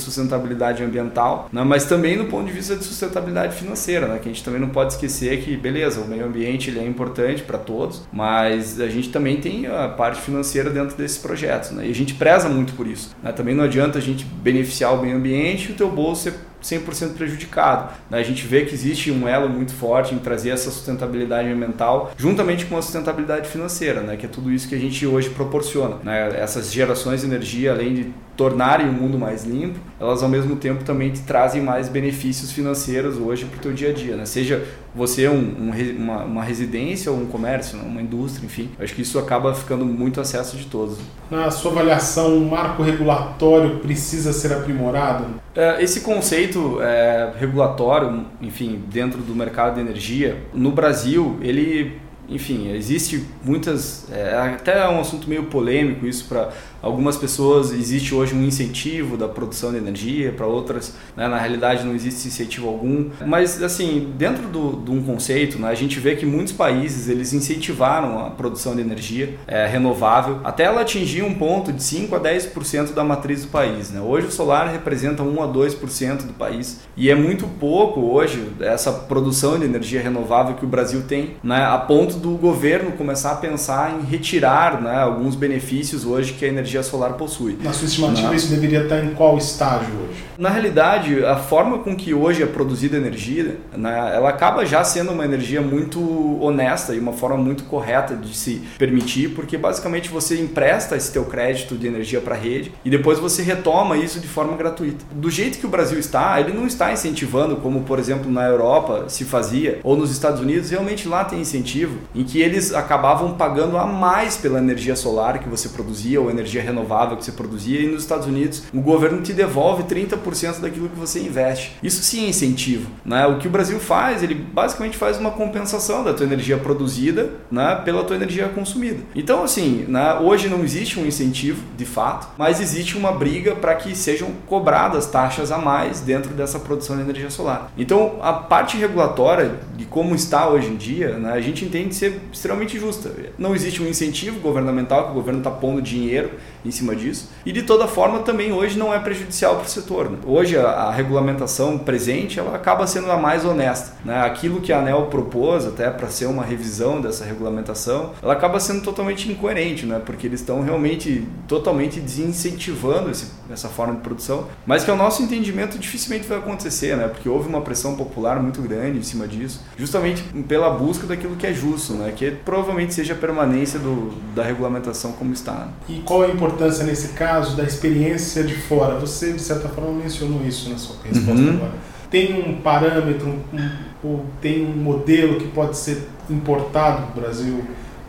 sustentabilidade 0.00 0.82
ambiental, 0.82 1.48
né, 1.52 1.62
mas 1.62 1.84
também 1.84 2.16
no 2.16 2.24
ponto 2.24 2.46
de 2.46 2.52
vista 2.52 2.74
de 2.74 2.82
sustentabilidade 2.82 3.54
financeira, 3.54 4.08
né, 4.08 4.18
que 4.18 4.28
a 4.28 4.32
gente 4.32 4.42
também 4.42 4.60
não 4.60 4.70
pode 4.70 4.94
esquecer 4.94 5.42
que, 5.42 5.56
beleza, 5.56 6.00
o 6.00 6.08
meio 6.08 6.24
ambiente 6.24 6.70
ele 6.70 6.80
é 6.80 6.86
importante 6.86 7.42
para 7.42 7.58
todos, 7.58 8.02
mas 8.10 8.80
a 8.80 8.88
gente 8.88 9.10
também 9.10 9.36
tem 9.36 9.66
a 9.66 9.88
parte 9.88 10.20
financeira 10.20 10.70
dentro 10.70 10.96
desses 10.96 11.18
projetos, 11.18 11.72
né, 11.72 11.86
e 11.86 11.90
a 11.90 11.94
gente 11.94 12.14
preza 12.14 12.48
muito 12.48 12.72
por 12.72 12.86
isso. 12.86 13.14
Né, 13.22 13.30
também 13.32 13.54
não 13.54 13.64
adianta 13.64 13.98
a 13.98 14.02
gente 14.02 14.24
beneficiar 14.24 14.94
o 14.94 15.02
meio 15.02 15.16
ambiente 15.16 15.68
e 15.68 15.72
o 15.72 15.74
teu 15.76 15.90
bolso 15.90 16.22
ser 16.22 16.34
100% 16.62 17.14
prejudicado. 17.14 17.92
Né? 18.10 18.18
A 18.18 18.22
gente 18.22 18.46
vê 18.46 18.64
que 18.64 18.74
existe 18.74 19.10
um 19.10 19.28
elo 19.28 19.48
muito 19.48 19.72
forte 19.72 20.14
em 20.14 20.18
trazer 20.18 20.50
essa 20.50 20.70
sustentabilidade 20.70 21.48
ambiental 21.48 22.12
juntamente 22.16 22.66
com 22.66 22.76
a 22.76 22.82
sustentabilidade 22.82 23.48
financeira, 23.48 24.00
né? 24.00 24.16
que 24.16 24.26
é 24.26 24.28
tudo 24.28 24.50
isso 24.50 24.68
que 24.68 24.74
a 24.74 24.78
gente 24.78 25.06
hoje 25.06 25.30
proporciona. 25.30 25.96
Né? 26.02 26.38
Essas 26.38 26.72
gerações 26.72 27.20
de 27.20 27.26
energia, 27.26 27.72
além 27.72 27.94
de 27.94 28.12
tornarem 28.40 28.88
o 28.88 28.92
mundo 28.92 29.18
mais 29.18 29.44
limpo, 29.44 29.78
elas 30.00 30.22
ao 30.22 30.28
mesmo 30.30 30.56
tempo 30.56 30.82
também 30.82 31.10
te 31.10 31.20
trazem 31.20 31.60
mais 31.60 31.90
benefícios 31.90 32.50
financeiros 32.50 33.18
hoje 33.18 33.44
para 33.44 33.58
o 33.58 33.60
teu 33.60 33.70
dia 33.70 33.90
a 33.90 33.92
dia, 33.92 34.16
né? 34.16 34.24
Seja 34.24 34.64
você 34.94 35.28
um, 35.28 35.34
um, 35.34 35.72
uma, 35.98 36.24
uma, 36.24 36.42
residência 36.42 37.12
ou 37.12 37.18
um 37.18 37.26
comércio, 37.26 37.76
né? 37.76 37.84
uma 37.86 38.00
indústria, 38.00 38.46
enfim. 38.46 38.70
Acho 38.80 38.94
que 38.94 39.02
isso 39.02 39.18
acaba 39.18 39.54
ficando 39.54 39.84
muito 39.84 40.22
acesso 40.22 40.56
de 40.56 40.64
todos. 40.64 40.96
Na 41.30 41.50
sua 41.50 41.70
avaliação, 41.70 42.34
o 42.38 42.50
marco 42.50 42.82
regulatório 42.82 43.80
precisa 43.80 44.32
ser 44.32 44.54
aprimorado? 44.54 45.26
É, 45.54 45.84
esse 45.84 46.00
conceito 46.00 46.78
é, 46.80 47.34
regulatório, 47.38 48.24
enfim, 48.40 48.82
dentro 48.90 49.20
do 49.20 49.34
mercado 49.34 49.74
de 49.74 49.80
energia, 49.82 50.42
no 50.54 50.72
Brasil, 50.72 51.36
ele 51.42 52.00
enfim, 52.30 52.72
existe 52.72 53.24
muitas. 53.44 54.06
É, 54.10 54.54
até 54.54 54.78
é 54.78 54.88
um 54.88 55.00
assunto 55.00 55.28
meio 55.28 55.44
polêmico 55.44 56.06
isso 56.06 56.26
para 56.28 56.50
algumas 56.82 57.16
pessoas. 57.16 57.72
Existe 57.72 58.14
hoje 58.14 58.34
um 58.34 58.44
incentivo 58.44 59.16
da 59.16 59.28
produção 59.28 59.72
de 59.72 59.78
energia, 59.78 60.32
para 60.32 60.46
outras, 60.46 60.94
né, 61.16 61.28
na 61.28 61.38
realidade, 61.38 61.84
não 61.84 61.94
existe 61.94 62.28
incentivo 62.28 62.68
algum. 62.68 63.10
Mas, 63.26 63.62
assim, 63.62 64.12
dentro 64.16 64.48
do, 64.48 64.82
de 64.82 64.90
um 64.90 65.02
conceito, 65.02 65.58
né, 65.58 65.68
a 65.68 65.74
gente 65.74 65.98
vê 66.00 66.16
que 66.16 66.26
muitos 66.26 66.52
países 66.52 67.08
eles 67.08 67.32
incentivaram 67.32 68.26
a 68.26 68.30
produção 68.30 68.74
de 68.74 68.80
energia 68.80 69.34
é, 69.46 69.66
renovável 69.66 70.40
até 70.44 70.64
ela 70.64 70.80
atingir 70.80 71.22
um 71.22 71.34
ponto 71.34 71.72
de 71.72 71.82
5 71.82 72.14
a 72.14 72.20
10% 72.20 72.92
da 72.92 73.04
matriz 73.04 73.42
do 73.42 73.48
país. 73.48 73.90
Né? 73.90 74.00
Hoje 74.00 74.26
o 74.26 74.30
solar 74.30 74.70
representa 74.70 75.22
1 75.22 75.42
a 75.42 75.48
2% 75.48 76.26
do 76.26 76.32
país 76.32 76.80
e 76.96 77.10
é 77.10 77.14
muito 77.14 77.46
pouco 77.46 78.00
hoje 78.00 78.52
essa 78.60 78.92
produção 78.92 79.58
de 79.58 79.64
energia 79.64 80.00
renovável 80.00 80.54
que 80.54 80.64
o 80.64 80.68
Brasil 80.68 81.02
tem, 81.06 81.36
né, 81.42 81.64
a 81.64 81.78
ponto 81.78 82.16
do 82.16 82.30
governo 82.30 82.92
começar 82.92 83.32
a 83.32 83.36
pensar 83.36 83.98
em 83.98 84.04
retirar 84.04 84.80
né, 84.80 84.98
alguns 84.98 85.34
benefícios 85.34 86.04
hoje 86.04 86.32
que 86.34 86.44
a 86.44 86.48
energia 86.48 86.69
solar 86.82 87.14
possui. 87.14 87.58
Na 87.62 87.72
sua 87.72 87.86
estimativa, 87.86 88.30
né? 88.30 88.36
isso 88.36 88.48
deveria 88.48 88.82
estar 88.82 89.04
em 89.04 89.14
qual 89.14 89.36
estágio 89.36 89.88
hoje? 90.08 90.30
Na 90.38 90.48
realidade, 90.48 91.22
a 91.22 91.36
forma 91.36 91.78
com 91.78 91.94
que 91.94 92.14
hoje 92.14 92.42
é 92.42 92.46
produzida 92.46 92.96
energia, 92.96 93.58
né, 93.76 94.12
ela 94.14 94.30
acaba 94.30 94.64
já 94.64 94.82
sendo 94.82 95.12
uma 95.12 95.24
energia 95.24 95.60
muito 95.60 96.00
honesta 96.40 96.94
e 96.94 96.98
uma 96.98 97.12
forma 97.12 97.36
muito 97.36 97.64
correta 97.64 98.16
de 98.16 98.34
se 98.34 98.62
permitir, 98.78 99.30
porque 99.34 99.58
basicamente 99.58 100.08
você 100.08 100.40
empresta 100.40 100.96
esse 100.96 101.12
teu 101.12 101.26
crédito 101.26 101.76
de 101.76 101.86
energia 101.86 102.22
para 102.22 102.34
a 102.34 102.38
rede 102.38 102.72
e 102.82 102.88
depois 102.88 103.18
você 103.18 103.42
retoma 103.42 103.98
isso 103.98 104.18
de 104.18 104.28
forma 104.28 104.56
gratuita. 104.56 105.04
Do 105.12 105.30
jeito 105.30 105.58
que 105.58 105.66
o 105.66 105.68
Brasil 105.68 105.98
está, 105.98 106.40
ele 106.40 106.54
não 106.54 106.66
está 106.66 106.90
incentivando, 106.90 107.56
como 107.56 107.82
por 107.82 107.98
exemplo 107.98 108.30
na 108.30 108.46
Europa 108.46 109.04
se 109.08 109.24
fazia, 109.24 109.80
ou 109.82 109.96
nos 109.96 110.10
Estados 110.10 110.40
Unidos, 110.40 110.70
realmente 110.70 111.06
lá 111.06 111.24
tem 111.24 111.40
incentivo 111.40 111.98
em 112.14 112.24
que 112.24 112.40
eles 112.40 112.72
acabavam 112.72 113.34
pagando 113.34 113.76
a 113.76 113.84
mais 113.84 114.36
pela 114.36 114.58
energia 114.58 114.96
solar 114.96 115.38
que 115.38 115.48
você 115.48 115.68
produzia 115.68 116.20
ou 116.20 116.30
energia 116.30 116.59
renovável 116.60 117.16
que 117.16 117.24
você 117.24 117.32
produzia, 117.32 117.80
e 117.80 117.86
nos 117.86 118.02
Estados 118.02 118.26
Unidos 118.26 118.64
o 118.72 118.80
governo 118.80 119.22
te 119.22 119.32
devolve 119.32 119.84
30% 119.84 120.60
daquilo 120.60 120.88
que 120.88 120.98
você 120.98 121.20
investe. 121.20 121.72
Isso 121.82 122.02
sim 122.02 122.26
é 122.26 122.28
incentivo. 122.28 122.90
Né? 123.04 123.26
O 123.26 123.38
que 123.38 123.46
o 123.46 123.50
Brasil 123.50 123.78
faz, 123.80 124.22
ele 124.22 124.34
basicamente 124.34 124.96
faz 124.96 125.18
uma 125.18 125.30
compensação 125.30 126.04
da 126.04 126.12
tua 126.12 126.26
energia 126.26 126.58
produzida 126.58 127.30
né, 127.50 127.80
pela 127.84 128.04
tua 128.04 128.16
energia 128.16 128.48
consumida. 128.48 129.00
Então, 129.14 129.42
assim, 129.42 129.84
né, 129.88 130.14
hoje 130.14 130.48
não 130.48 130.62
existe 130.62 130.98
um 130.98 131.06
incentivo, 131.06 131.62
de 131.76 131.84
fato, 131.84 132.28
mas 132.36 132.60
existe 132.60 132.96
uma 132.96 133.12
briga 133.12 133.54
para 133.54 133.74
que 133.74 133.94
sejam 133.94 134.30
cobradas 134.46 135.06
taxas 135.06 135.50
a 135.50 135.58
mais 135.58 136.00
dentro 136.00 136.32
dessa 136.32 136.58
produção 136.58 136.96
de 136.96 137.02
energia 137.02 137.30
solar. 137.30 137.72
Então, 137.76 138.18
a 138.22 138.32
parte 138.32 138.76
regulatória 138.76 139.60
de 139.76 139.84
como 139.84 140.14
está 140.14 140.48
hoje 140.48 140.68
em 140.68 140.76
dia, 140.76 141.18
né, 141.18 141.32
a 141.32 141.40
gente 141.40 141.64
entende 141.64 141.94
ser 141.94 142.20
extremamente 142.32 142.78
justa. 142.78 143.10
Não 143.38 143.54
existe 143.54 143.82
um 143.82 143.86
incentivo 143.86 144.40
governamental 144.40 145.06
que 145.06 145.10
o 145.10 145.14
governo 145.14 145.40
está 145.40 145.50
pondo 145.50 145.80
dinheiro 145.82 146.30
em 146.64 146.70
cima 146.70 146.94
disso. 146.94 147.28
E 147.44 147.52
de 147.52 147.62
toda 147.62 147.86
forma 147.86 148.20
também 148.20 148.52
hoje 148.52 148.78
não 148.78 148.92
é 148.92 148.98
prejudicial 148.98 149.56
para 149.56 149.66
o 149.66 149.68
setor. 149.68 150.10
Né? 150.10 150.18
Hoje 150.26 150.56
a, 150.56 150.68
a, 150.68 150.92
regulamentação 150.92 151.78
presente 151.78 152.38
ela 152.38 152.54
acaba 152.54 152.86
sendo 152.86 153.10
a 153.10 153.16
mais 153.16 153.44
honesta. 153.44 153.96
Né? 154.04 154.20
Aquilo 154.20 154.60
que 154.60 154.72
a 154.72 154.80
ANEL 154.80 155.06
propôs 155.06 155.66
até 155.66 155.90
para 155.90 156.08
ser 156.08 156.26
uma 156.26 156.44
revisão 156.44 157.00
dessa 157.00 157.24
regulamentação, 157.24 158.12
ela 158.22 158.32
acaba 158.32 158.60
sendo 158.60 158.82
totalmente 158.82 159.30
incoerente, 159.30 159.86
né? 159.86 160.00
porque 160.04 160.26
eles 160.26 160.40
estão 160.40 160.62
realmente 160.62 161.26
totalmente 161.48 162.00
desincentivando 162.00 163.10
esse, 163.10 163.30
essa 163.50 163.68
forma 163.68 163.94
de 163.94 164.00
produção, 164.00 164.46
mas 164.66 164.84
que 164.84 164.90
ao 164.90 164.96
nosso 164.96 165.22
entendimento 165.22 165.78
dificilmente 165.78 166.26
vai 166.26 166.38
acontecer, 166.38 166.96
né? 166.96 167.08
porque 167.08 167.28
houve 167.28 167.48
uma 167.48 167.60
pressão 167.60 167.96
popular 167.96 168.40
muito 168.40 168.60
grande 168.60 168.98
em 168.98 169.02
cima 169.02 169.26
disso, 169.26 169.62
justamente 169.76 170.22
pela 170.46 170.70
busca 170.70 171.06
daquilo 171.06 171.36
que 171.36 171.46
é 171.46 171.52
justo, 171.52 171.94
né? 171.94 172.12
que 172.14 172.30
provavelmente 172.30 172.94
seja 172.94 173.14
a 173.14 173.16
permanência 173.16 173.78
do, 173.78 174.12
da 174.34 174.42
regulamentação 174.42 175.12
como 175.12 175.32
está. 175.32 175.52
Né? 175.52 175.68
E 175.88 176.00
qual 176.00 176.22
a 176.22 176.28
importância 176.28 176.49
nesse 176.84 177.08
caso 177.08 177.56
da 177.56 177.64
experiência 177.64 178.42
de 178.42 178.54
fora? 178.54 178.98
Você, 178.98 179.32
de 179.32 179.40
certa 179.40 179.68
forma, 179.68 179.92
mencionou 179.92 180.44
isso 180.46 180.70
na 180.70 180.76
sua 180.76 180.96
resposta 181.04 181.40
uhum. 181.40 181.50
agora. 181.50 181.72
Tem 182.10 182.32
um 182.32 182.60
parâmetro, 182.60 183.28
um, 183.28 184.08
um, 184.08 184.20
tem 184.40 184.66
um 184.66 184.76
modelo 184.76 185.36
que 185.36 185.48
pode 185.48 185.76
ser 185.76 186.08
importado 186.28 187.06
para 187.12 187.18
o 187.18 187.20
Brasil 187.20 187.64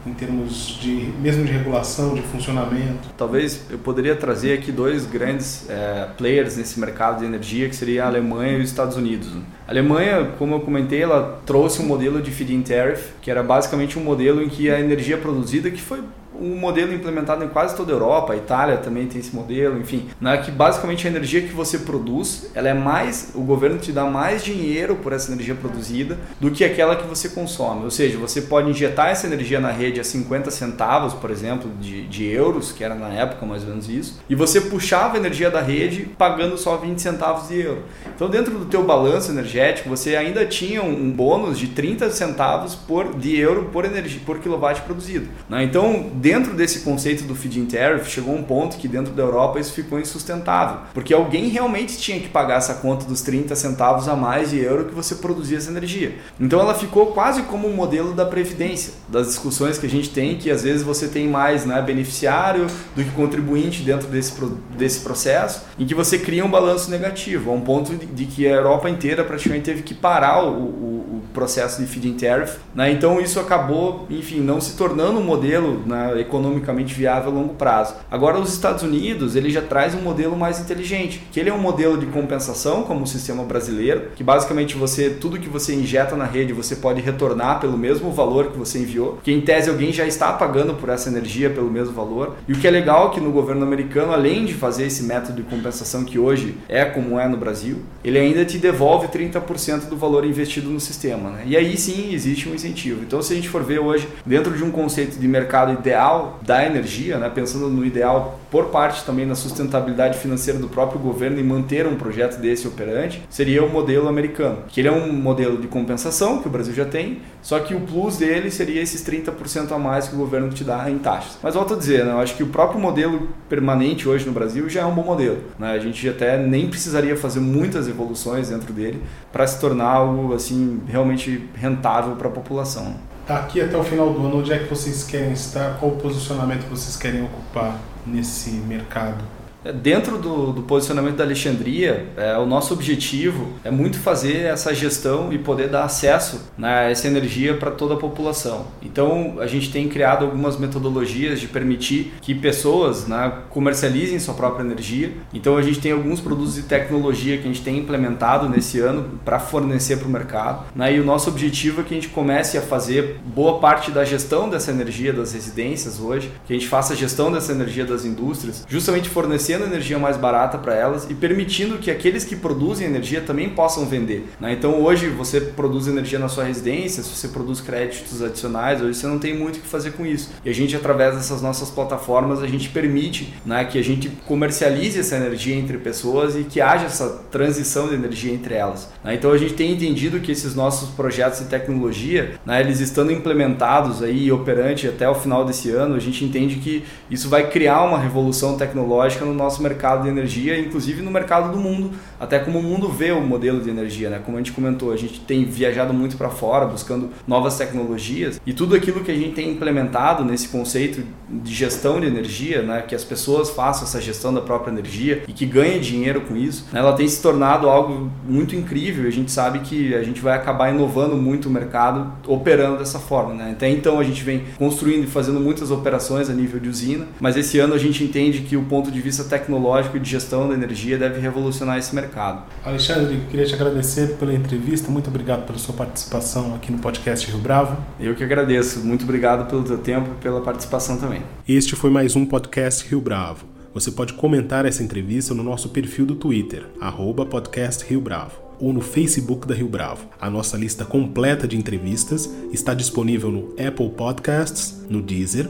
em 0.05 0.13
termos 0.13 0.79
de 0.81 1.11
mesmo 1.21 1.45
de 1.45 1.51
regulação, 1.51 2.15
de 2.15 2.21
funcionamento? 2.23 3.09
Talvez 3.17 3.65
eu 3.69 3.77
poderia 3.77 4.15
trazer 4.15 4.57
aqui 4.57 4.71
dois 4.71 5.05
grandes 5.05 5.69
é, 5.69 6.07
players 6.17 6.57
nesse 6.57 6.79
mercado 6.79 7.19
de 7.19 7.25
energia, 7.25 7.69
que 7.69 7.75
seria 7.75 8.05
a 8.05 8.07
Alemanha 8.07 8.57
e 8.57 8.61
os 8.61 8.69
Estados 8.69 8.97
Unidos. 8.97 9.29
A 9.67 9.71
Alemanha, 9.71 10.31
como 10.37 10.55
eu 10.55 10.59
comentei, 10.61 11.03
ela 11.03 11.41
trouxe 11.45 11.81
um 11.81 11.85
modelo 11.85 12.21
de 12.21 12.31
feed-in 12.31 12.61
tariff, 12.61 13.09
que 13.21 13.29
era 13.29 13.43
basicamente 13.43 13.99
um 13.99 14.03
modelo 14.03 14.41
em 14.41 14.49
que 14.49 14.69
a 14.69 14.79
energia 14.79 15.17
produzida, 15.17 15.69
que 15.69 15.81
foi 15.81 16.01
um 16.41 16.55
modelo 16.55 16.93
implementado 16.93 17.43
em 17.43 17.47
quase 17.47 17.75
toda 17.75 17.91
a 17.91 17.95
Europa, 17.95 18.33
a 18.33 18.35
Itália 18.35 18.77
também 18.77 19.07
tem 19.07 19.21
esse 19.21 19.33
modelo, 19.35 19.79
enfim, 19.79 20.07
né, 20.19 20.37
que 20.37 20.49
basicamente 20.51 21.05
a 21.05 21.09
energia 21.09 21.41
que 21.41 21.53
você 21.53 21.79
produz, 21.79 22.49
ela 22.55 22.67
é 22.67 22.73
mais, 22.73 23.31
o 23.35 23.41
governo 23.41 23.77
te 23.77 23.91
dá 23.91 24.05
mais 24.05 24.43
dinheiro 24.43 24.95
por 24.95 25.13
essa 25.13 25.31
energia 25.31 25.53
produzida 25.53 26.17
do 26.39 26.49
que 26.49 26.63
aquela 26.63 26.95
que 26.95 27.07
você 27.07 27.29
consome. 27.29 27.83
Ou 27.83 27.91
seja, 27.91 28.17
você 28.17 28.41
pode 28.41 28.69
injetar 28.69 29.09
essa 29.09 29.27
energia 29.27 29.59
na 29.59 29.71
rede 29.71 29.99
a 29.99 30.03
50 30.03 30.49
centavos, 30.49 31.13
por 31.13 31.29
exemplo, 31.29 31.69
de, 31.79 32.07
de 32.07 32.25
euros, 32.25 32.71
que 32.71 32.83
era 32.83 32.95
na 32.95 33.09
época 33.09 33.45
mais 33.45 33.61
ou 33.63 33.69
menos 33.69 33.87
isso, 33.87 34.19
e 34.27 34.33
você 34.33 34.59
puxava 34.61 35.15
a 35.15 35.19
energia 35.19 35.51
da 35.51 35.61
rede 35.61 36.07
pagando 36.17 36.57
só 36.57 36.77
20 36.77 36.99
centavos 36.99 37.49
de 37.49 37.59
euro. 37.59 37.83
Então, 38.15 38.29
dentro 38.29 38.57
do 38.57 38.65
teu 38.65 38.83
balanço 38.83 39.31
energético, 39.31 39.89
você 39.89 40.15
ainda 40.15 40.45
tinha 40.45 40.81
um 40.81 41.11
bônus 41.11 41.59
de 41.59 41.67
30 41.67 42.09
centavos 42.11 42.73
por, 42.73 43.15
de 43.15 43.37
euro 43.37 43.69
por 43.71 43.85
energia 43.85 44.21
por 44.25 44.39
quilowatt 44.39 44.81
produzido. 44.81 45.27
Né? 45.49 45.63
Então, 45.63 46.11
dentro 46.15 46.30
desse 46.39 46.79
conceito 46.79 47.23
do 47.23 47.35
feed-in 47.35 47.65
tariff, 47.65 48.09
chegou 48.09 48.35
um 48.35 48.43
ponto 48.43 48.77
que 48.77 48.87
dentro 48.87 49.13
da 49.13 49.23
Europa 49.23 49.59
isso 49.59 49.73
ficou 49.73 49.99
insustentável, 49.99 50.81
porque 50.93 51.13
alguém 51.13 51.49
realmente 51.49 51.97
tinha 51.97 52.19
que 52.19 52.29
pagar 52.29 52.57
essa 52.57 52.75
conta 52.75 53.05
dos 53.05 53.21
30 53.21 53.55
centavos 53.55 54.07
a 54.07 54.15
mais 54.15 54.49
de 54.49 54.59
euro 54.59 54.85
que 54.85 54.95
você 54.95 55.15
produzia 55.15 55.57
essa 55.57 55.69
energia. 55.69 56.15
Então 56.39 56.59
ela 56.59 56.73
ficou 56.73 57.07
quase 57.07 57.43
como 57.43 57.67
um 57.67 57.75
modelo 57.75 58.13
da 58.13 58.25
previdência, 58.25 58.93
das 59.07 59.27
discussões 59.27 59.77
que 59.77 59.85
a 59.85 59.89
gente 59.89 60.09
tem, 60.09 60.37
que 60.37 60.49
às 60.49 60.63
vezes 60.63 60.83
você 60.83 61.07
tem 61.07 61.27
mais 61.27 61.65
né, 61.65 61.81
beneficiário 61.81 62.67
do 62.95 63.03
que 63.03 63.11
contribuinte 63.11 63.81
dentro 63.83 64.07
desse, 64.07 64.33
desse 64.77 64.99
processo, 65.01 65.63
em 65.77 65.85
que 65.85 65.95
você 65.95 66.17
cria 66.17 66.45
um 66.45 66.49
balanço 66.49 66.89
negativo, 66.89 67.51
a 67.51 67.53
um 67.53 67.61
ponto 67.61 67.93
de, 67.95 68.25
que 68.25 68.47
a 68.47 68.51
Europa 68.51 68.89
inteira 68.89 69.23
praticamente 69.23 69.65
teve 69.65 69.81
que 69.83 69.93
parar 69.93 70.43
o, 70.43 70.51
o 70.51 71.10
processo 71.31 71.81
de 71.81 71.87
feed-in 71.87 72.13
tariff. 72.13 72.57
Né? 72.73 72.91
Então 72.91 73.19
isso 73.19 73.39
acabou, 73.39 74.05
enfim, 74.09 74.39
não 74.39 74.61
se 74.61 74.77
tornando 74.77 75.19
um 75.19 75.23
modelo 75.23 75.81
né, 75.85 76.19
economicamente 76.19 76.93
viável 76.93 77.31
a 77.31 77.33
longo 77.33 77.55
prazo. 77.55 77.95
Agora 78.09 78.39
os 78.39 78.53
Estados 78.53 78.83
Unidos, 78.83 79.35
ele 79.35 79.49
já 79.49 79.61
traz 79.61 79.95
um 79.95 80.01
modelo 80.01 80.35
mais 80.35 80.59
inteligente, 80.59 81.21
que 81.31 81.39
ele 81.39 81.49
é 81.49 81.53
um 81.53 81.59
modelo 81.59 81.97
de 81.97 82.05
compensação 82.07 82.83
como 82.83 83.03
o 83.03 83.07
sistema 83.07 83.43
brasileiro, 83.43 84.11
que 84.15 84.23
basicamente 84.23 84.75
você 84.75 85.09
tudo 85.09 85.39
que 85.39 85.49
você 85.49 85.73
injeta 85.73 86.15
na 86.15 86.25
rede, 86.25 86.53
você 86.53 86.75
pode 86.75 87.01
retornar 87.01 87.59
pelo 87.59 87.77
mesmo 87.77 88.11
valor 88.11 88.51
que 88.51 88.57
você 88.57 88.79
enviou, 88.79 89.19
que 89.23 89.31
em 89.31 89.41
tese 89.41 89.69
alguém 89.69 89.91
já 89.91 90.05
está 90.05 90.33
pagando 90.33 90.73
por 90.73 90.89
essa 90.89 91.09
energia 91.09 91.49
pelo 91.49 91.69
mesmo 91.69 91.93
valor. 91.93 92.35
E 92.47 92.53
o 92.53 92.55
que 92.57 92.67
é 92.67 92.71
legal 92.71 93.09
é 93.09 93.13
que 93.13 93.19
no 93.19 93.31
governo 93.31 93.63
americano, 93.63 94.13
além 94.13 94.45
de 94.45 94.53
fazer 94.53 94.85
esse 94.85 95.03
método 95.03 95.41
de 95.41 95.43
compensação 95.43 96.03
que 96.03 96.19
hoje 96.19 96.57
é 96.67 96.85
como 96.85 97.19
é 97.19 97.27
no 97.27 97.37
Brasil, 97.37 97.77
ele 98.03 98.17
ainda 98.17 98.43
te 98.45 98.57
devolve 98.57 99.07
30% 99.07 99.87
do 99.87 99.97
valor 99.97 100.25
investido 100.25 100.69
no 100.69 100.79
sistema, 100.79 101.20
né? 101.29 101.43
E 101.45 101.55
aí 101.55 101.77
sim 101.77 102.13
existe 102.13 102.49
um 102.49 102.55
incentivo. 102.55 103.03
Então 103.03 103.21
se 103.21 103.33
a 103.33 103.35
gente 103.35 103.49
for 103.49 103.63
ver 103.63 103.79
hoje 103.79 104.07
dentro 104.25 104.55
de 104.55 104.63
um 104.63 104.71
conceito 104.71 105.19
de 105.19 105.27
mercado 105.27 105.73
ideal 105.73 106.39
da 106.41 106.65
energia, 106.65 107.17
né, 107.17 107.29
pensando 107.33 107.69
no 107.69 107.85
ideal 107.85 108.40
por 108.51 108.65
parte 108.65 109.05
também 109.05 109.25
na 109.25 109.33
sustentabilidade 109.33 110.17
financeira 110.17 110.59
do 110.59 110.67
próprio 110.67 110.99
governo 110.99 111.39
e 111.39 111.43
manter 111.43 111.87
um 111.87 111.95
projeto 111.95 112.37
desse 112.37 112.67
operante, 112.67 113.23
seria 113.29 113.63
o 113.63 113.69
modelo 113.69 114.09
americano, 114.09 114.65
que 114.67 114.81
ele 114.81 114.89
é 114.89 114.91
um 114.91 115.13
modelo 115.13 115.57
de 115.57 115.67
compensação 115.67 116.41
que 116.41 116.47
o 116.49 116.51
Brasil 116.51 116.73
já 116.73 116.83
tem, 116.83 117.21
só 117.41 117.59
que 117.59 117.73
o 117.73 117.79
plus 117.79 118.17
dele 118.17 118.51
seria 118.51 118.81
esses 118.81 119.01
30% 119.03 119.71
a 119.71 119.79
mais 119.79 120.09
que 120.09 120.15
o 120.15 120.17
governo 120.17 120.49
te 120.49 120.65
dá 120.65 120.89
em 120.89 120.97
taxas. 120.97 121.37
Mas 121.41 121.55
volto 121.55 121.75
a 121.75 121.77
dizer, 121.77 122.03
né, 122.03 122.11
eu 122.11 122.19
acho 122.19 122.35
que 122.35 122.43
o 122.43 122.47
próprio 122.47 122.79
modelo 122.79 123.29
permanente 123.47 124.07
hoje 124.07 124.25
no 124.25 124.33
Brasil 124.33 124.69
já 124.69 124.81
é 124.81 124.85
um 124.85 124.93
bom 124.93 125.03
modelo. 125.03 125.39
Né? 125.57 125.71
A 125.71 125.79
gente 125.79 126.07
até 126.09 126.37
nem 126.37 126.67
precisaria 126.67 127.15
fazer 127.15 127.39
muitas 127.39 127.87
evoluções 127.87 128.49
dentro 128.49 128.73
dele 128.73 129.01
para 129.31 129.47
se 129.47 129.61
tornar 129.61 129.91
algo 129.91 130.33
assim 130.33 130.81
realmente 130.87 131.49
rentável 131.55 132.17
para 132.17 132.27
a 132.27 132.31
população 132.31 132.95
daqui 133.27 133.61
até 133.61 133.77
o 133.77 133.83
final 133.83 134.11
do 134.11 134.25
ano, 134.25 134.39
onde 134.39 134.51
é 134.51 134.59
que 134.59 134.65
vocês 134.65 135.03
querem 135.03 135.31
estar? 135.31 135.77
Qual 135.79 135.93
o 135.93 135.95
posicionamento 135.95 136.67
vocês 136.69 136.97
querem 136.97 137.23
ocupar 137.23 137.79
nesse 138.05 138.51
mercado? 138.51 139.23
Dentro 139.63 140.17
do, 140.17 140.51
do, 140.51 140.63
posicionamento 140.63 141.17
da 141.17 141.23
Alexandria, 141.23 142.07
é, 142.17 142.35
o 142.35 142.47
nosso 142.47 142.73
objetivo 142.73 143.47
é 143.63 143.69
muito 143.69 143.99
fazer 143.99 144.45
essa 144.45 144.73
gestão 144.73 145.31
e 145.31 145.37
poder 145.37 145.69
dar 145.69 145.83
acesso 145.83 146.49
né, 146.57 146.67
a 146.67 146.89
essa 146.89 147.07
energia 147.07 147.55
para 147.55 147.69
toda 147.69 147.93
a 147.93 147.97
população. 147.97 148.65
Então, 148.81 149.35
a 149.39 149.45
gente 149.45 149.71
tem 149.71 149.87
criado 149.87 150.25
algumas 150.25 150.57
metodologias 150.57 151.39
de 151.39 151.47
permitir 151.47 152.11
que 152.21 152.33
pessoas 152.33 153.07
né, 153.07 153.31
comercializem 153.51 154.17
sua 154.17 154.33
própria 154.33 154.63
energia. 154.63 155.11
Então, 155.31 155.55
a 155.57 155.61
gente 155.61 155.79
tem 155.79 155.91
alguns 155.91 156.19
produtos 156.19 156.55
de 156.55 156.63
tecnologia 156.63 157.37
que 157.37 157.43
a 157.43 157.47
gente 157.47 157.61
tem 157.61 157.77
implementado 157.77 158.49
nesse 158.49 158.79
ano 158.79 159.19
para 159.23 159.37
fornecer 159.37 159.97
para 159.97 160.07
o 160.07 160.11
mercado. 160.11 160.65
Né, 160.75 160.95
e 160.95 160.99
o 160.99 161.05
nosso 161.05 161.29
objetivo 161.29 161.81
é 161.81 161.83
que 161.83 161.93
a 161.93 161.97
gente 161.97 162.09
comece 162.09 162.57
a 162.57 162.61
fazer 162.61 163.19
boa 163.23 163.59
parte 163.59 163.91
da 163.91 164.03
gestão 164.03 164.49
dessa 164.49 164.71
energia 164.71 165.13
das 165.13 165.33
residências 165.33 165.99
hoje, 165.99 166.31
que 166.47 166.53
a 166.53 166.55
gente 166.55 166.67
faça 166.67 166.93
a 166.93 166.95
gestão 166.95 167.31
dessa 167.31 167.51
energia 167.51 167.85
das 167.85 168.05
indústrias, 168.05 168.65
justamente 168.67 169.07
fornecer 169.07 169.50
fornecendo 169.51 169.65
energia 169.65 169.99
mais 169.99 170.17
barata 170.17 170.57
para 170.57 170.75
elas 170.75 171.09
e 171.09 171.13
permitindo 171.13 171.77
que 171.77 171.91
aqueles 171.91 172.23
que 172.23 172.35
produzem 172.35 172.87
energia 172.87 173.21
também 173.21 173.49
possam 173.49 173.85
vender. 173.85 174.27
Né? 174.39 174.53
Então 174.53 174.81
hoje 174.81 175.07
você 175.07 175.41
produz 175.41 175.87
energia 175.87 176.19
na 176.19 176.29
sua 176.29 176.43
residência, 176.43 177.03
se 177.03 177.09
você 177.09 177.27
produz 177.27 177.59
créditos 177.59 178.21
adicionais, 178.21 178.81
hoje 178.81 178.97
você 178.97 179.07
não 179.07 179.19
tem 179.19 179.37
muito 179.37 179.57
o 179.57 179.59
que 179.59 179.67
fazer 179.67 179.91
com 179.91 180.05
isso. 180.05 180.31
E 180.45 180.49
a 180.49 180.53
gente, 180.53 180.75
através 180.75 181.15
dessas 181.15 181.41
nossas 181.41 181.69
plataformas, 181.69 182.41
a 182.41 182.47
gente 182.47 182.69
permite 182.69 183.33
né, 183.45 183.65
que 183.65 183.77
a 183.77 183.83
gente 183.83 184.09
comercialize 184.25 184.99
essa 184.99 185.15
energia 185.15 185.55
entre 185.55 185.77
pessoas 185.77 186.35
e 186.35 186.43
que 186.43 186.61
haja 186.61 186.85
essa 186.85 187.09
transição 187.31 187.87
de 187.87 187.95
energia 187.95 188.33
entre 188.33 188.53
elas. 188.53 188.89
Né? 189.03 189.15
Então 189.15 189.31
a 189.31 189.37
gente 189.37 189.53
tem 189.53 189.71
entendido 189.71 190.19
que 190.19 190.31
esses 190.31 190.55
nossos 190.55 190.89
projetos 190.89 191.39
de 191.39 191.45
tecnologia, 191.45 192.39
né, 192.45 192.61
eles 192.61 192.79
estando 192.79 193.11
implementados 193.11 194.01
aí 194.01 194.25
e 194.25 194.31
operante 194.31 194.87
até 194.87 195.09
o 195.09 195.15
final 195.15 195.43
desse 195.43 195.69
ano, 195.71 195.95
a 195.95 195.99
gente 195.99 196.23
entende 196.23 196.55
que 196.55 196.83
isso 197.09 197.29
vai 197.29 197.49
criar 197.49 197.83
uma 197.83 197.99
revolução 197.99 198.57
tecnológica 198.57 199.25
no 199.25 199.40
nosso 199.41 199.61
mercado 199.61 200.03
de 200.03 200.09
energia, 200.09 200.59
inclusive 200.59 201.01
no 201.01 201.11
mercado 201.11 201.51
do 201.51 201.57
mundo, 201.57 201.91
até 202.19 202.39
como 202.39 202.59
o 202.59 202.63
mundo 202.63 202.89
vê 202.89 203.11
o 203.11 203.21
modelo 203.21 203.61
de 203.61 203.69
energia, 203.69 204.09
né? 204.09 204.21
Como 204.23 204.37
a 204.37 204.39
gente 204.39 204.51
comentou, 204.51 204.91
a 204.91 204.97
gente 204.97 205.19
tem 205.21 205.45
viajado 205.45 205.93
muito 205.93 206.17
para 206.17 206.29
fora, 206.29 206.65
buscando 206.65 207.09
novas 207.27 207.57
tecnologias 207.57 208.39
e 208.45 208.53
tudo 208.53 208.75
aquilo 208.75 209.01
que 209.01 209.11
a 209.11 209.15
gente 209.15 209.33
tem 209.33 209.49
implementado 209.49 210.23
nesse 210.23 210.47
conceito 210.49 211.03
de 211.29 211.53
gestão 211.53 211.99
de 211.99 212.07
energia, 212.07 212.61
né? 212.61 212.83
Que 212.87 212.95
as 212.95 213.03
pessoas 213.03 213.49
façam 213.49 213.83
essa 213.83 214.01
gestão 214.01 214.33
da 214.33 214.41
própria 214.41 214.71
energia 214.71 215.23
e 215.27 215.33
que 215.33 215.45
ganhem 215.45 215.79
dinheiro 215.79 216.21
com 216.21 216.35
isso, 216.35 216.67
né? 216.71 216.79
ela 216.79 216.93
tem 216.93 217.07
se 217.07 217.21
tornado 217.21 217.69
algo 217.69 218.11
muito 218.27 218.55
incrível. 218.55 219.07
A 219.07 219.11
gente 219.11 219.31
sabe 219.31 219.59
que 219.59 219.93
a 219.93 220.03
gente 220.03 220.21
vai 220.21 220.35
acabar 220.35 220.73
inovando 220.73 221.15
muito 221.15 221.47
o 221.47 221.51
mercado 221.51 222.11
operando 222.27 222.77
dessa 222.77 222.99
forma, 222.99 223.33
né? 223.33 223.51
Até 223.51 223.69
então 223.69 223.99
a 223.99 224.03
gente 224.03 224.23
vem 224.23 224.43
construindo 224.57 225.03
e 225.03 225.07
fazendo 225.07 225.39
muitas 225.39 225.71
operações 225.71 226.29
a 226.29 226.33
nível 226.33 226.59
de 226.59 226.69
usina, 226.69 227.07
mas 227.19 227.37
esse 227.37 227.59
ano 227.59 227.73
a 227.73 227.77
gente 227.77 228.03
entende 228.03 228.41
que 228.41 228.57
o 228.57 228.63
ponto 228.63 228.91
de 228.91 228.99
vista 228.99 229.23
tecnológico 229.31 229.95
e 229.95 229.99
de 229.99 230.09
gestão 230.09 230.49
da 230.49 230.53
energia 230.53 230.97
deve 230.97 231.19
revolucionar 231.19 231.77
esse 231.77 231.95
mercado. 231.95 232.43
Alexandre, 232.63 233.21
queria 233.29 233.45
te 233.45 233.55
agradecer 233.55 234.17
pela 234.17 234.33
entrevista, 234.33 234.91
muito 234.91 235.07
obrigado 235.07 235.45
pela 235.45 235.57
sua 235.57 235.73
participação 235.73 236.53
aqui 236.53 236.71
no 236.71 236.79
podcast 236.79 237.25
Rio 237.29 237.39
Bravo. 237.39 237.77
Eu 237.99 238.13
que 238.13 238.23
agradeço, 238.23 238.79
muito 238.81 239.03
obrigado 239.03 239.49
pelo 239.49 239.63
teu 239.63 239.77
tempo 239.77 240.09
e 240.11 240.21
pela 240.21 240.41
participação 240.41 240.97
também. 240.97 241.21
Este 241.47 241.75
foi 241.75 241.89
mais 241.89 242.15
um 242.15 242.25
podcast 242.25 242.87
Rio 242.87 242.99
Bravo. 242.99 243.45
Você 243.73 243.89
pode 243.89 244.13
comentar 244.13 244.65
essa 244.65 244.83
entrevista 244.83 245.33
no 245.33 245.43
nosso 245.43 245.69
perfil 245.69 246.05
do 246.05 246.15
Twitter, 246.15 246.65
arroba 246.81 247.25
podcast 247.25 247.85
Rio 247.85 248.01
Bravo 248.01 248.51
ou 248.59 248.71
no 248.71 248.81
Facebook 248.81 249.47
da 249.47 249.55
Rio 249.55 249.67
Bravo. 249.67 250.07
A 250.19 250.29
nossa 250.29 250.55
lista 250.55 250.85
completa 250.85 251.47
de 251.47 251.57
entrevistas 251.57 252.29
está 252.53 252.75
disponível 252.75 253.31
no 253.31 253.53
Apple 253.53 253.89
Podcasts, 253.89 254.85
no 254.87 255.01
Deezer, 255.01 255.49